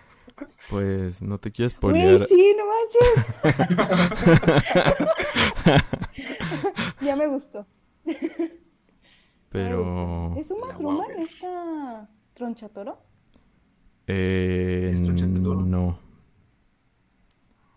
[0.69, 2.25] Pues no te quieres poner.
[2.27, 3.25] sí, no manches.
[7.01, 7.65] ya me gustó.
[9.49, 10.35] Pero.
[10.37, 13.01] ¿Es un guau, esta tronchatoro?
[14.07, 15.61] Eh, ¿Es tronchatoro?
[15.61, 15.99] no.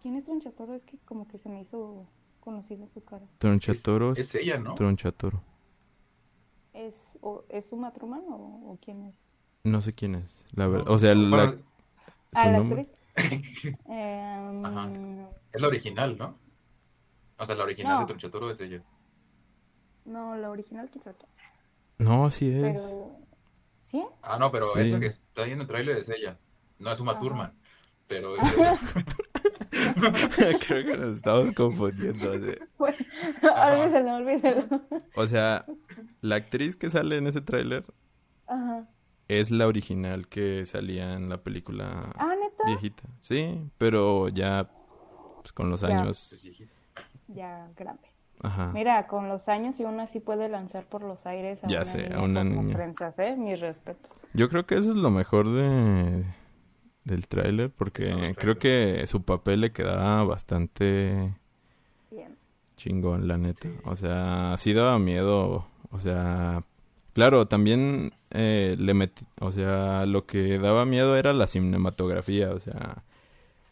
[0.03, 0.75] ¿Quién es tronchatoro?
[0.75, 2.07] Es que como que se me hizo
[2.41, 3.25] conocida su cara.
[3.39, 4.13] Tronchatoro.
[4.13, 4.75] Es, es ella, ¿no?
[4.75, 5.43] Tronchatoro.
[6.73, 9.15] ¿Es, o, ¿es un matruman o, o quién es?
[9.65, 10.45] No sé quién es.
[10.53, 10.87] La verdad.
[10.87, 11.59] No, O sea, la, su
[12.33, 12.81] Ah, la nombre.
[12.83, 12.99] actriz.
[13.87, 14.91] Em, Ajá.
[15.53, 16.35] es la original, ¿no?
[17.39, 18.01] O sea, la original No.
[18.01, 18.83] de Tronchatoro es ella.
[20.05, 21.45] no, la original quién sabe quién sea.
[21.99, 22.61] No, sí es.
[22.63, 23.17] Pero...
[23.83, 24.03] ¿Sí?
[24.23, 24.81] Ah, no, pero Sí.
[24.81, 26.39] esa que está ahí en el tráiler es ella.
[26.79, 27.21] No es Uma Ajá.
[27.21, 27.53] Thurman,
[28.09, 28.81] pero es ella.
[30.67, 32.31] Creo que nos estamos confundiendo.
[32.79, 32.97] Bueno,
[33.43, 33.83] Ajá.
[33.83, 34.65] olvídalo, olvídalo.
[35.17, 35.65] O sea,
[36.21, 37.85] la actriz que sale en ese tráiler
[39.29, 42.65] es la original que salía en la película Ah, neta.
[42.67, 43.03] viejita.
[43.21, 44.71] Sí, pero ya
[45.41, 45.89] pues, con los Ya.
[45.89, 46.39] años.
[47.29, 48.09] Ya grande.
[48.43, 48.73] Ajá.
[48.75, 51.85] Mira, con los años y aún así puede lanzar por los aires a Ya una
[51.85, 52.75] sé, a niña una como niña.
[52.77, 53.37] prensas, ¿eh?
[53.37, 54.11] Mis respetos.
[54.35, 56.25] Yo creo que eso es lo mejor de
[57.05, 61.35] del tráiler porque No, creo que su papel le quedaba bastante
[62.11, 62.37] Bien.
[62.77, 63.69] chingón, la neta.
[63.69, 63.75] Sí.
[63.85, 65.67] O sea, sí daba miedo.
[65.91, 66.65] O sea,
[67.13, 72.59] claro, también eh, le metí, o sea, lo que daba miedo era la cinematografía, o
[72.61, 73.05] sea,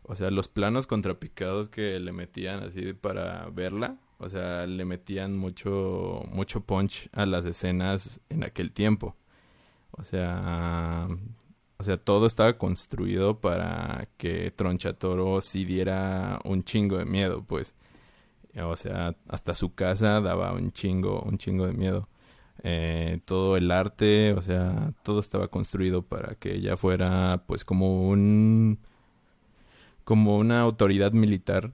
[0.02, 5.38] o sea, los planos contrapicados que le metían así para verla, o sea, le metían
[5.38, 9.16] mucho, mucho punch a las escenas en aquel tiempo.
[9.92, 11.08] O sea,
[11.80, 17.74] o sea, todo estaba construido para que Tronchatoro sí diera un chingo de miedo, pues.
[18.62, 22.06] O sea, hasta su casa daba un chingo, un chingo de miedo.
[22.64, 28.10] Eh, todo el arte, o sea, todo estaba construido para que ella fuera, pues, como
[28.10, 28.78] un,
[30.04, 31.72] como una autoridad militar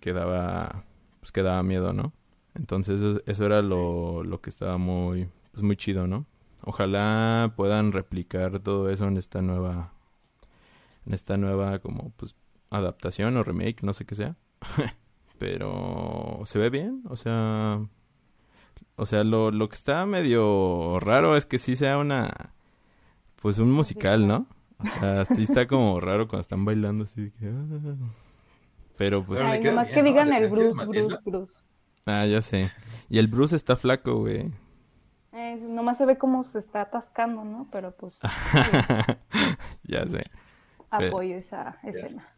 [0.00, 0.84] que daba,
[1.20, 2.12] pues, que daba miedo, ¿no?
[2.54, 6.26] Entonces, eso, era lo, lo que estaba muy, pues, muy chido, ¿no?
[6.64, 9.92] Ojalá puedan replicar todo eso en esta nueva,
[11.06, 12.36] en esta nueva, como, pues,
[12.70, 14.36] adaptación o remake, no sé qué sea.
[15.38, 17.80] Pero se ve bien, o sea,
[18.96, 22.52] o sea, lo, lo que está medio raro es que sí sea una,
[23.40, 24.46] pues un musical, ¿no?
[24.78, 27.96] O sea, sí está como raro cuando están bailando así de que, ah.
[28.96, 30.86] Pero pues, Ay, nomás bien, que digan el Bruce.
[30.86, 31.54] Bruce, Bruce.
[32.06, 32.70] ah, ya sé.
[33.08, 34.50] Y el Bruce está flaco, güey.
[35.32, 37.66] Eh, nomás se ve cómo se está atascando, ¿no?
[37.72, 38.20] Pero pues
[39.84, 40.24] ya sé,
[40.90, 42.28] apoyo esa escena.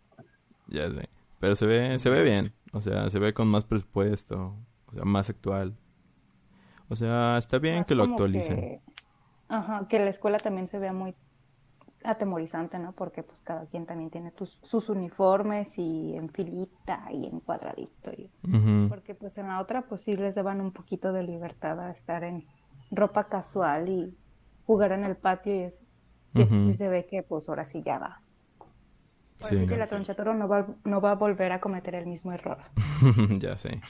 [0.69, 1.09] ya sé.
[1.41, 2.53] Pero se ve, se ve bien.
[2.73, 4.57] O sea, se ve con más presupuesto.
[4.87, 5.77] O sea, más actual.
[6.89, 8.57] O sea, está bien Más que lo actualicen.
[8.57, 8.81] que-
[9.49, 11.15] Ajá, que la escuela también se vea muy
[12.03, 12.93] atemorizante, ¿no?
[12.93, 18.11] Porque pues cada quien también tiene tus- sus uniformes y en filita y en cuadradito.
[18.13, 18.31] y-.
[18.89, 22.25] Porque pues en la otra pues sí les daban un poquito de libertad a estar
[22.25, 22.47] en
[22.97, 24.17] ropa casual y
[24.67, 25.81] jugar en el patio y eso.
[26.35, 28.21] Sí se ve que pues ahora sí ya va.
[29.37, 29.59] Sí.
[29.59, 29.91] sí que la Sí.
[29.91, 32.59] tronchatoro no va, no va a volver a cometer el mismo error.
[33.39, 33.81] ya sé.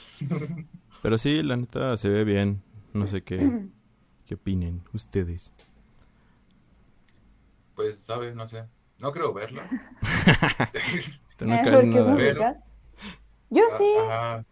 [1.01, 2.61] Pero sí, la neta se ve bien.
[2.93, 3.37] No sé qué,
[4.25, 5.51] qué opinen ustedes.
[7.75, 8.35] Pues, ¿sabes?
[8.35, 8.63] No sé.
[8.99, 9.63] No creo verla.
[11.37, 12.55] Pero-.
[13.49, 13.93] Yo sí.
[14.07, 14.45] Ajá.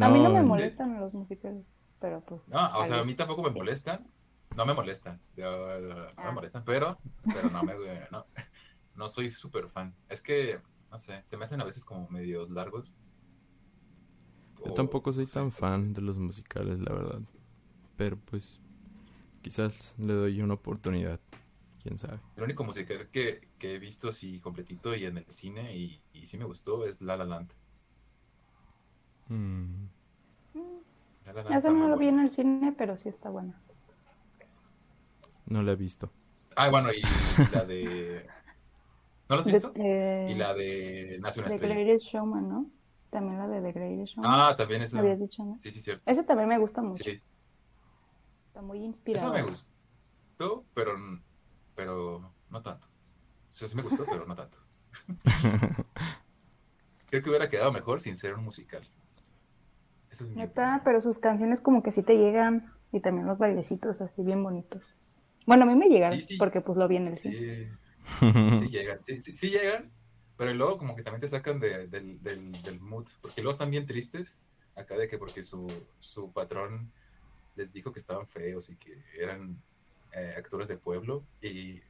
[0.00, 1.64] a mí no me molestan los musicales,
[2.00, 2.40] pero pues.
[2.48, 4.06] No, o sea, a mí tampoco me molestan.
[4.56, 5.20] No me molestan.
[5.36, 6.24] Yo- No Ah.
[6.26, 6.98] me molestan, pero,
[7.32, 7.74] pero no me
[8.10, 8.26] no,
[8.96, 9.94] no soy súper fan.
[10.08, 10.60] Es que,
[10.90, 12.96] no sé, se me hacen a veces como medio largos.
[14.64, 17.20] Yo O- tampoco soy tan fan de los musicales, la verdad.
[17.96, 18.60] Pero pues
[19.42, 21.20] quizás le doy una oportunidad.
[21.82, 22.20] Quién sabe.
[22.36, 26.26] El único musical que, que he visto así completito y en el cine y, y
[26.26, 27.52] sí me gustó es La La Land.
[29.28, 29.86] Mm,
[31.32, 33.54] La La está no lo vi en el cine, pero sí está buena.
[35.46, 36.10] no la he visto.
[36.56, 37.02] Ah, bueno, y
[37.52, 38.26] la de...
[39.28, 39.72] ¿No lo has visto?
[39.76, 41.74] eh, Y la de Nace una The estrella.
[41.74, 42.70] Greatest Showman, ¿no?
[43.10, 44.30] También la de The Greatest Showman.
[44.32, 44.98] Ah, también esa.
[44.98, 45.58] Habías dicho, ¿no?
[45.58, 46.02] Sí, sí, cierto.
[46.10, 47.02] Ese también me gusta mucho.
[47.04, 47.20] Sí,
[48.48, 49.32] Está muy Eso inspirado.
[49.32, 50.92] me gustó, pero,
[51.74, 52.86] pero no tanto.
[52.86, 54.58] O sea, sí me gustó, pero no tanto.
[57.08, 58.82] Creo que hubiera quedado mejor sin ser un musical.
[60.10, 60.80] Esa es mi Neta, opinión.
[60.84, 64.82] pero sus canciones como que sí te llegan y también los bailecitos así bien bonitos.
[65.46, 66.38] Bueno, a mí me Sí, sí.
[66.38, 67.36] porque pues lo vi en el cine.
[67.36, 67.68] Sí,
[68.60, 69.90] sí llegan, sí, sí, sí llegan,
[70.36, 73.70] pero luego como que también te sacan de- del, del, del mood, porque luego están
[73.70, 74.38] bien tristes,
[74.76, 75.66] acá de que porque su,
[76.00, 76.90] su patrón
[77.56, 79.56] les dijo que estaban feos y que eran
[80.12, 81.24] eh, actores de pueblo.
[81.42, 81.80] Y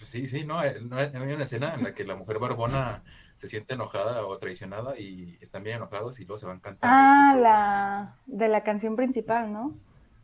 [0.00, 0.62] sí, sí, ¿no?
[0.64, 3.02] Eh, no hay una escena en la que la mujer barbona
[3.36, 6.94] se siente enojada o traicionada y están bien enojados y luego se van cantando.
[6.96, 9.74] Ah, así, la de la canción principal, ¿no?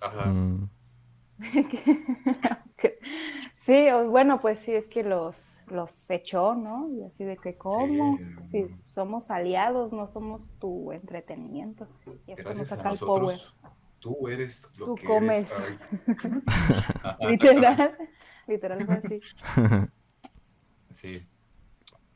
[0.01, 0.27] Ajá.
[0.27, 0.69] Mm,
[3.57, 6.89] Sí, o- bueno, pues sí, es que los, los echó, ¿no?
[6.91, 8.19] Y así de que, ¿cómo?
[8.45, 8.67] Sí.
[8.67, 11.89] Sí, somos aliados, no somos tu entretenimiento.
[12.27, 13.23] Y es cuando Gracias a saca el power.
[13.23, 13.55] nosotros,
[14.01, 15.51] tú eres lo Tú que comes.
[15.51, 15.79] eres.
[17.21, 17.97] Literal,
[18.47, 19.21] literal fue así.
[20.91, 21.27] Sí.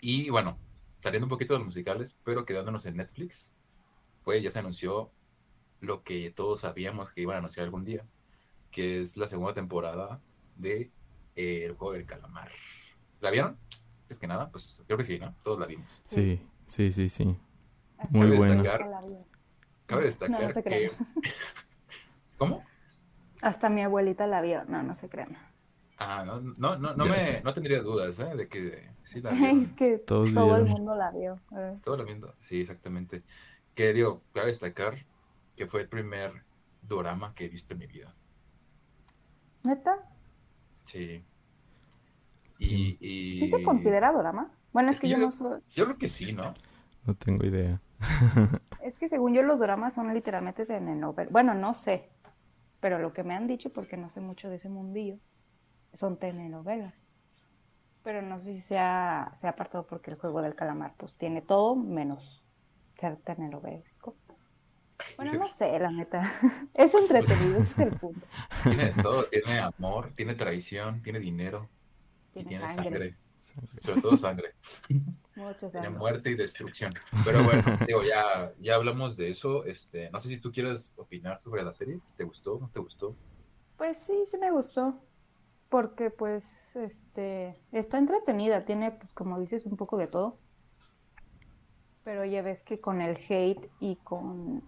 [0.01, 0.57] Y bueno,
[1.03, 3.53] saliendo un poquito de los musicales, pero quedándonos en Netflix,
[4.23, 5.11] pues ya se anunció
[5.81, 8.05] lo que todos sabíamos que iban a anunciar algún día,
[8.71, 10.21] que es la segunda temporada
[10.55, 10.93] de
[11.35, 12.53] eh, El Juego del Calamar.
[13.21, 13.59] ¿La vieron?
[14.09, 15.35] Es que nada, pues creo que sí, ¿no?
[15.43, 16.03] Todos la vimos.
[16.05, 17.37] sí, sí, sí, sí.
[18.11, 18.63] Muy buena.
[19.87, 20.91] Cabe destacar no se que...
[22.39, 22.63] ¿Cómo?
[23.41, 24.65] Hasta mi abuelita la vio.
[24.67, 25.37] No, no se crean.
[26.01, 28.37] Ah, no, no, no, no, me, no tendría dudas, ¿eh?
[28.37, 29.75] De que sí la Es vieron.
[29.77, 31.41] que Todos todo el mundo la vio.
[31.57, 31.77] eh.
[31.85, 32.35] Todo lo viendo.
[32.39, 33.25] Sí, exactamente.
[33.75, 35.07] Que digo, cabe destacar
[35.57, 36.45] que fue el primer
[36.83, 38.15] dorama que he visto en mi vida.
[39.65, 39.97] ¿Neta?
[40.85, 41.25] Sí.
[42.59, 43.37] Y, y...
[43.37, 44.51] ¿Sí se considera drama?
[44.73, 45.61] Bueno, es, Es que que yo yo- no soy...
[45.75, 46.55] Yo creo que sí, ¿no?
[47.07, 47.81] No tengo idea.
[48.83, 51.33] Es que según yo los dramas son literalmente telenovelas.
[51.33, 52.09] Bueno, no sé,
[52.81, 55.19] pero lo que me han dicho, porque no sé mucho de ese mundillo,
[55.95, 56.95] son telenovelas.
[58.03, 61.77] Pero no sé si sea, sea apartado porque el juego del calamar pues tiene todo
[61.77, 62.43] menos
[62.99, 64.17] ser telenovelesco.
[65.17, 66.23] Bueno, no sé, la neta.
[66.75, 68.27] Es entretenido, ese es el punto.
[68.65, 71.69] Tiene todo, tiene amor, tiene traición, tiene dinero
[72.35, 73.17] y Tiene tiene sangre.
[73.41, 73.81] sangre.
[73.81, 74.55] Sobre todo sangre.
[75.35, 75.99] Muchos Tiene años.
[75.99, 76.95] muerte y destrucción.
[77.25, 79.65] Pero bueno, digo, ya, ya hablamos de eso.
[79.65, 82.01] Este, no sé si tú quieres opinar sobre la serie.
[82.17, 82.59] ¿Te gustó?
[82.61, 83.19] ¿No te gustó?
[83.77, 85.08] Pues sí, sí me gustó.
[85.69, 86.45] Porque pues
[86.77, 90.39] este está entretenida, tiene pues, como dices un poco de todo.
[92.05, 94.63] Pero ya ves que con el hate y con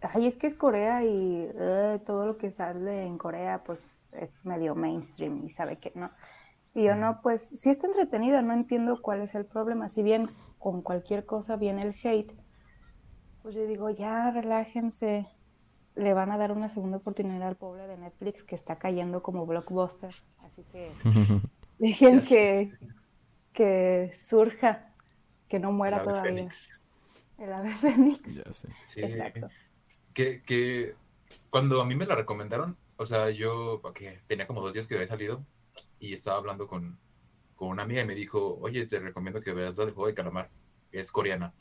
[0.00, 4.32] ay, es que es Corea y eh, todo lo que sale en Corea pues es
[4.44, 6.10] medio mainstream y sabe que no.
[6.74, 9.88] Y yo no, pues sí está entretenida, no entiendo cuál es el problema.
[9.88, 12.32] Si bien con cualquier cosa viene el hate,
[13.42, 15.26] pues yo digo, ya relájense,
[15.96, 19.46] le van a dar una segunda oportunidad al pobre de Netflix que está cayendo como
[19.46, 20.10] blockbuster.
[20.38, 20.92] Así que
[21.78, 22.72] dejen que,
[23.52, 24.92] que surja,
[25.48, 26.32] que no El muera ave todavía.
[26.34, 26.80] fénix.
[27.38, 28.20] El ave fénix.
[28.34, 28.68] ya sé.
[28.82, 29.02] Sí.
[29.02, 29.48] Exacto.
[30.14, 30.94] Que, que
[31.50, 34.94] cuando a mí me la recomendaron, o sea, yo porque tenía como dos días que
[34.94, 35.44] había salido
[35.98, 36.98] y estaba hablando con,
[37.54, 40.14] con una amiga y me dijo, oye, te recomiendo que veas la del juego de
[40.14, 40.50] calamar,
[40.92, 41.52] es coreana.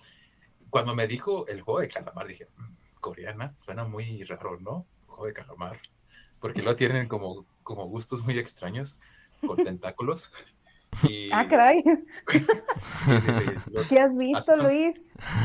[0.69, 2.74] Cuando me dijo el juego de calamar, dije, "Mm,
[3.10, 4.88] coreana, suena muy raro, ¿no?
[5.06, 5.78] Juego de calamar.
[6.39, 8.98] Porque lo tienen como, como gustos muy extraños,
[9.46, 10.32] con tentáculos.
[11.04, 11.84] Y, Ah, caray.
[13.89, 14.62] ¿Qué has visto, Así.
[14.63, 14.96] Luis?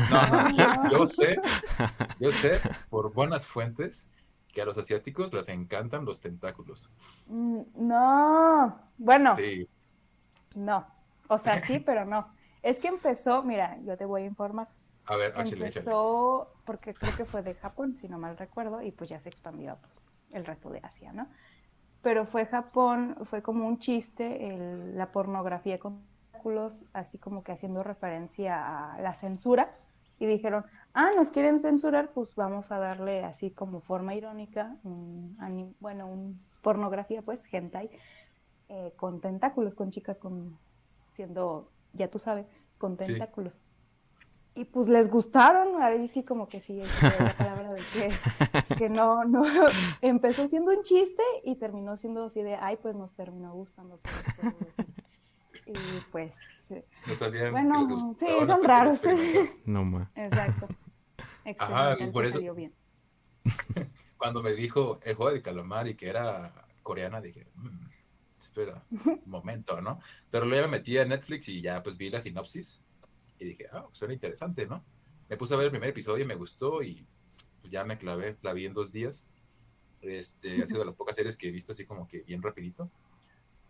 [0.09, 0.89] no, no, No.
[0.89, 1.35] yo, yo sé,
[2.19, 4.07] yo sé por buenas fuentes
[4.51, 6.89] que a los asiáticos les encantan los tentáculos.
[7.27, 8.79] Mm, No.
[8.97, 9.67] Bueno, Sí,
[10.55, 10.87] no.
[11.27, 12.27] O sea, sí, pero no.
[12.63, 14.67] Es que empezó, mira, yo te voy a informar.
[15.07, 15.33] A ver.
[15.67, 19.29] Empezó, porque creo que fue de Japón, si no mal recuerdo, y pues ya se
[19.29, 19.93] expandió pues,
[20.31, 21.27] el resto de Asia, ¿no?
[22.01, 27.51] Pero fue Japón, fue como un chiste el- la pornografía con tentáculos, así como que
[27.51, 29.75] haciendo referencia a la censura,
[30.19, 35.35] y dijeron, ah, nos quieren censurar, pues vamos a darle así como forma irónica, un
[35.39, 37.89] anim- bueno, un pornografía, pues, hentai,
[38.69, 40.57] eh, con tentáculos, con chicas con,
[41.15, 42.45] siendo, ya tú sabes,
[42.77, 43.13] con Sí.
[44.53, 46.81] Y pues les gustaron, ahí sí como que sí,
[47.19, 48.09] la palabra de que,
[48.77, 49.43] que no, no,
[50.01, 53.97] empezó siendo un chiste y terminó siendo así de, ay, pues nos terminó gustando.
[53.97, 54.83] por esto".
[55.67, 55.73] Y
[56.11, 56.33] pues,
[56.69, 59.01] eh, No sabían que bueno, sí, son raros.
[59.65, 60.09] No más.
[60.15, 60.67] exacto.
[61.45, 62.73] Experimental por que eso- salió bien.
[64.17, 67.87] Cuando me dijo el juego de calamar y que era coreana, dije, "Mm,
[68.39, 69.99] espera, un momento, ¿no?
[70.29, 72.83] Pero luego ya me metí a Netflix y ya pues vi la sinopsis
[73.41, 74.85] y dije, ah, suena interesante, ¿no?
[75.27, 77.07] Me puse a ver el primer episodio y me gustó y
[77.61, 79.27] pues, ya me clavé, la vi en dos días.
[80.01, 82.91] Este, ha sido de las pocas series que he visto así como que bien rapidito.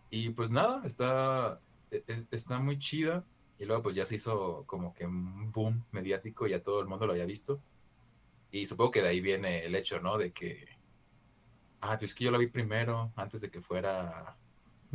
[0.10, 3.26] Y pues nada, está, e- e- está muy chida.
[3.58, 7.06] Y luego pues ya se hizo como que un boom mediático, ya todo el mundo
[7.06, 7.62] lo había visto.
[8.52, 10.18] Y supongo que de ahí viene el hecho, ¿no?
[10.18, 10.68] De que,
[11.80, 14.36] ah, pues que yo la vi primero, antes de que fuera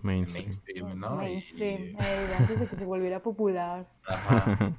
[0.03, 0.45] Mainstream.
[0.47, 1.17] mainstream, ¿no?
[1.17, 3.89] Mainstream, y- eh, antes de que se volviera popular.
[4.07, 4.75] ajá.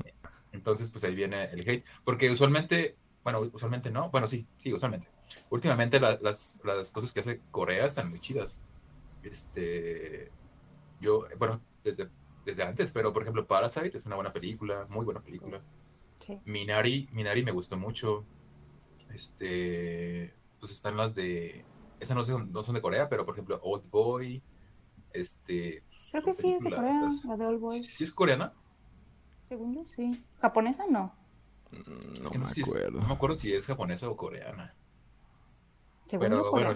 [0.52, 1.86] Entonces, pues ahí viene el hate.
[2.04, 4.10] Porque usualmente Bueno, usualmente no.
[4.10, 5.10] Bueno, sí, sí, usualmente.
[5.50, 8.64] Últimamente la- las, las cosas que hace Corea están muy chidas.
[9.22, 10.32] Este,
[11.02, 12.08] yo, bueno, desde,
[12.46, 15.62] desde antes, pero por ejemplo, Parasite es una buena película, muy buena película.
[16.26, 16.40] Sí.
[16.46, 18.24] Minari, Minari me gustó mucho.
[19.14, 21.66] Este, pues están las de,
[22.00, 24.42] esas no son, no son de Corea, pero por ejemplo, Old Boy,
[25.14, 27.84] este, Creo que sí, es de Corea, esas- la de Old Boy.
[27.84, 28.54] ¿Sí es coreana?
[29.48, 30.24] Según yo, sí.
[30.42, 31.14] ¿Japonesa no?
[31.72, 33.00] Mm, Es No que me sé si es- acuerdo.
[33.02, 34.74] no me acuerdo si es japonesa o coreana.
[36.08, 36.74] Según Pero bueno,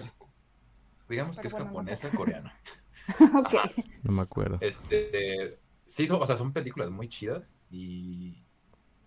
[1.08, 1.96] digamos Pero que es bueno, no sé.
[1.96, 2.60] japonesa coreana.
[3.38, 3.54] ok.
[4.02, 4.58] No me acuerdo.
[4.60, 8.44] Este, sí, son, o sea, son películas muy chidas y,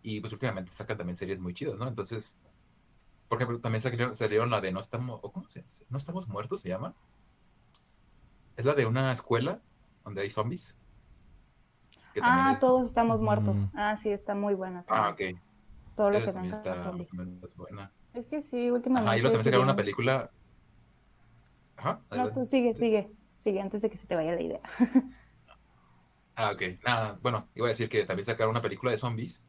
[0.01, 1.87] y pues últimamente sacan también series muy chidas, ¿no?
[1.87, 2.37] Entonces,
[3.27, 5.85] por ejemplo, también salieron, salieron la de No estamos, o ¿cómo se dice?
[5.89, 6.93] No estamos muertos, se llama.
[8.57, 9.61] Es la de una escuela
[10.03, 10.77] donde hay zombies.
[12.21, 13.55] Ah, es- todos estamos muertos.
[13.55, 13.65] Mm.
[13.73, 14.85] Ah, sí, está muy buena.
[14.87, 15.21] Ah, ok.
[15.95, 17.09] Todo lo que tenga está, zombies.
[17.11, 17.91] está buena.
[18.13, 19.17] Es que sí, últimamente.
[19.17, 20.31] Y luego también sacaron una película.
[21.77, 22.01] Ajá.
[22.11, 23.11] No, tú sigue, sigue.
[23.43, 24.61] Sigue antes de que se te vaya la idea.
[26.37, 26.61] Ah, ok.
[26.83, 29.41] Nada, bueno, iba a decir que también sacaron una película de zombies.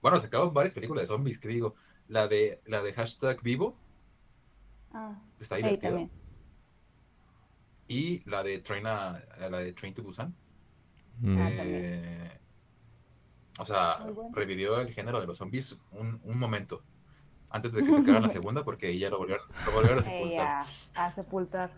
[0.00, 1.74] Bueno, sacaron varias películas de zombies, que digo,
[2.06, 3.74] la de la de hashtag vivo,
[4.92, 6.08] Ah, está ahí divertida.
[7.90, 9.20] Y la de Train a,
[9.50, 10.32] la de Train to Busan.
[11.20, 11.38] Mm.
[11.40, 12.38] Ah, eh,
[13.58, 16.84] o sea, revivió el género de los zombies un, un momento.
[17.50, 20.04] Antes de que sacaran la segunda, porque ahí ya lo volvieron, lo volvieron a Eh,
[20.04, 20.46] sepultar.
[20.94, 21.70] a, a sepultar.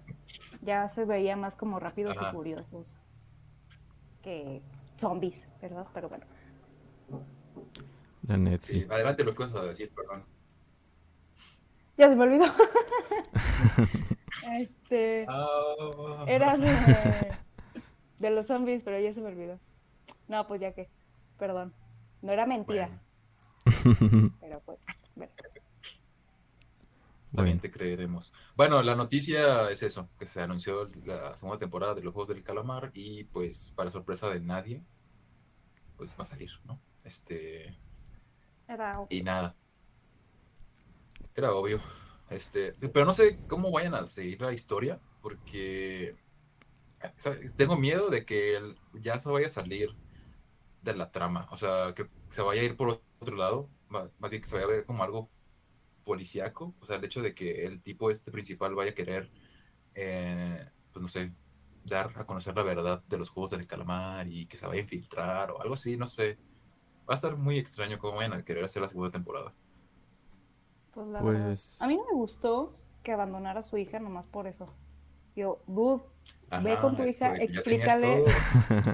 [0.60, 2.28] Ya se veía más como rápidos Ajá.
[2.28, 2.98] y furiosos
[4.22, 4.60] que
[4.98, 5.86] zombies, ¿verdad?
[5.94, 6.26] Pero bueno.
[8.28, 10.24] La Sí, adelante lo que vas a decir, perdón.
[11.96, 12.44] Ya se me olvidó.
[14.52, 15.26] este.
[15.28, 16.24] Ah.
[16.26, 16.70] Era de,
[18.18, 19.58] de los zombies, pero ya se me olvidó.
[20.28, 20.88] No, pues ya que.
[21.38, 21.74] Perdón.
[22.22, 22.88] No era mentira,
[23.64, 24.78] Bueno, pero pues.
[25.16, 25.32] bueno.
[27.34, 28.32] también te creeremos.
[28.54, 32.44] Bueno, la noticia es eso, que se anunció la segunda temporada de los Juegos del
[32.44, 34.84] Calamar y pues para sorpresa de nadie,
[35.96, 36.78] pues va a salir, ¿no?
[37.02, 37.76] Este,
[38.68, 39.56] Era y nada.
[41.34, 41.80] Era obvio.
[42.34, 46.16] Este, pero no sé cómo vayan a seguir la historia, porque
[47.56, 49.90] tengo miedo de que el- ya se vaya a salir
[50.82, 51.48] de la trama.
[51.52, 54.56] O sea, que se vaya a ir por otro lado, más, más bien que se
[54.56, 55.30] vaya a ver como algo
[56.04, 56.74] policíaco.
[56.80, 59.30] O sea, el hecho de que el tipo este principal vaya a querer,
[59.94, 61.34] eh, pues no sé,
[61.84, 64.84] dar a conocer la verdad de los juegos del calamar y que se vaya a
[64.84, 66.38] infiltrar o algo así, no sé.
[67.08, 69.54] Va a estar muy extraño cómo vayan a querer hacer la segunda temporada.
[70.94, 71.46] Pues la verdad.
[71.46, 71.80] Pues.
[71.80, 74.68] A mí no me gustó que abandonara a su hija nomás por eso.
[75.34, 76.02] Yo, dude,
[76.62, 78.24] Ve Ajá, con tu hija, explícale.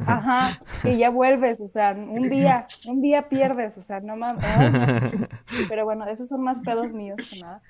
[0.06, 4.44] ajá, que ya vuelves, o sea, un día, un día pierdes, o sea, no mames.
[5.68, 7.60] Pero bueno, esos son más pedos míos que nada.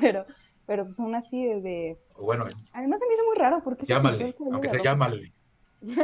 [0.00, 0.24] Pero,
[0.64, 1.98] pero pues aún así, desde.
[2.16, 5.32] Bueno, Además se me hizo muy raro porque llámale, aunque sea llámale.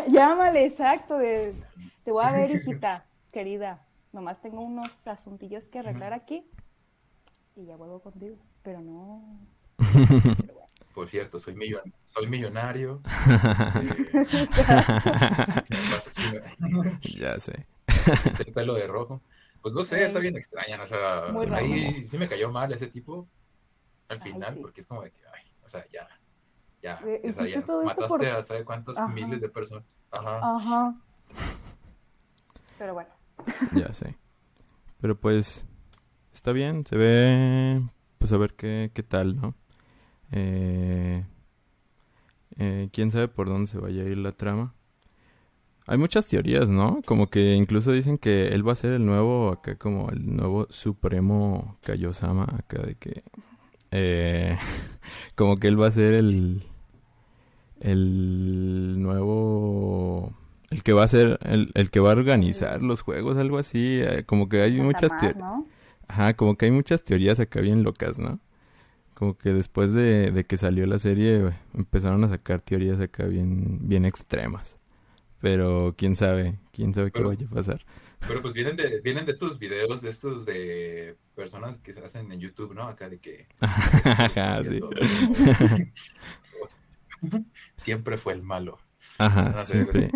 [0.09, 1.17] Llámale, exacto.
[1.17, 1.55] de-
[2.05, 3.87] Te voy a ver, hijita, querida.
[4.13, 6.45] Nomás tengo unos asuntillos que arreglar aquí
[7.57, 8.37] y ya vuelvo contigo.
[8.63, 9.39] Pero no.
[10.95, 13.01] Por cierto, soy, millon- soy millonario.
[17.17, 17.67] Ya sé.
[18.39, 19.21] el pelo de rojo.
[19.63, 20.03] Pues no sé, Sí.
[20.05, 20.83] está bien extraña.
[20.83, 21.65] O sea, Muy raro.
[21.65, 23.29] ahí sí me cayó mal ese tipo
[24.09, 24.61] al Ay, final, sí.
[24.61, 26.09] porque es como de que, ay, o sea, ya,
[26.83, 29.09] ya, Eh, o sea, ya mataste por- a sabe cuántos Ajá.
[29.09, 29.85] miles de personas.
[30.11, 30.57] Ajá.
[30.57, 30.95] Ajá.
[32.79, 33.11] Pero bueno.
[33.75, 34.17] Ya sé.
[35.01, 35.65] Pero pues.
[36.41, 36.87] Está bien.
[36.87, 37.83] Se ve.
[38.17, 39.55] Pues a ver qué, qué tal, ¿no?
[40.33, 41.25] Eh,
[42.59, 44.75] eh, Quién sabe por dónde se vaya a ir la trama.
[45.87, 47.03] Hay muchas teorías, ¿no?
[47.05, 50.67] Como que incluso dicen que él va a ser el nuevo, acá como el nuevo
[50.71, 53.23] supremo Kaiosama, acá de que...
[53.91, 54.57] eh,
[55.37, 56.65] como que él va a ser el...
[57.81, 60.33] El nuevo...
[60.71, 63.99] El que va a ser, el, el que va a organizar los juegos, algo así.
[64.01, 65.37] eh, como que hay muchas teorías.
[65.37, 65.67] ¿no?
[66.11, 68.41] Ajá, como que hay muchas teorías acá bien locas, ¿no?
[69.15, 73.89] Como que después de, de que salió la serie empezaron a sacar teorías acá bien,
[73.89, 74.77] bien extremas.
[75.41, 77.81] Pero quién sabe, quién sabe qué vaya a pasar.
[78.27, 82.33] Pero pues vienen de, vienen de estos videos, de estos de personas que se hacen
[82.33, 82.89] en YouTube, ¿no?
[82.89, 83.47] Acá de que...
[83.61, 84.81] Ajá, sí.
[84.81, 86.79] O sea,
[87.77, 88.79] Siempre fue el malo.
[89.19, 90.09] Ajá, Ah, sí, sí, sí.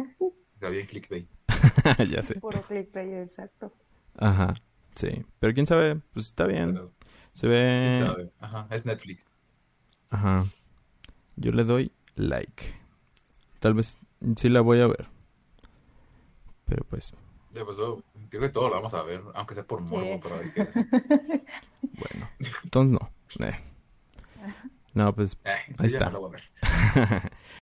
[0.55, 1.29] Está bien clickbait.
[2.11, 2.35] Ya sé.
[2.41, 3.73] Puro clickbait, exacto.
[4.19, 4.55] Ajá,
[4.95, 5.25] sí.
[5.41, 6.73] Pero quién sabe, pues está bien.
[6.75, 6.93] Pero,
[7.33, 8.31] Se ve...
[8.41, 9.27] Ajá, es Netflix.
[10.11, 10.47] Ajá.
[11.37, 12.65] Yo le doy like.
[13.59, 13.99] Tal vez
[14.37, 15.07] sí la voy a ver.
[16.67, 17.13] Pero pues,
[17.53, 18.03] Ya pasó.
[18.31, 20.21] Creo que todo lo vamos a ver, aunque sea por morbo, Sí.
[20.23, 20.65] pero hay que...
[21.83, 22.29] Bueno,
[22.65, 23.47] entonces no.
[23.47, 23.61] Eh.
[24.95, 26.05] No, pues Eh, Ahí ya está.
[26.07, 27.33] no lo voy a ver.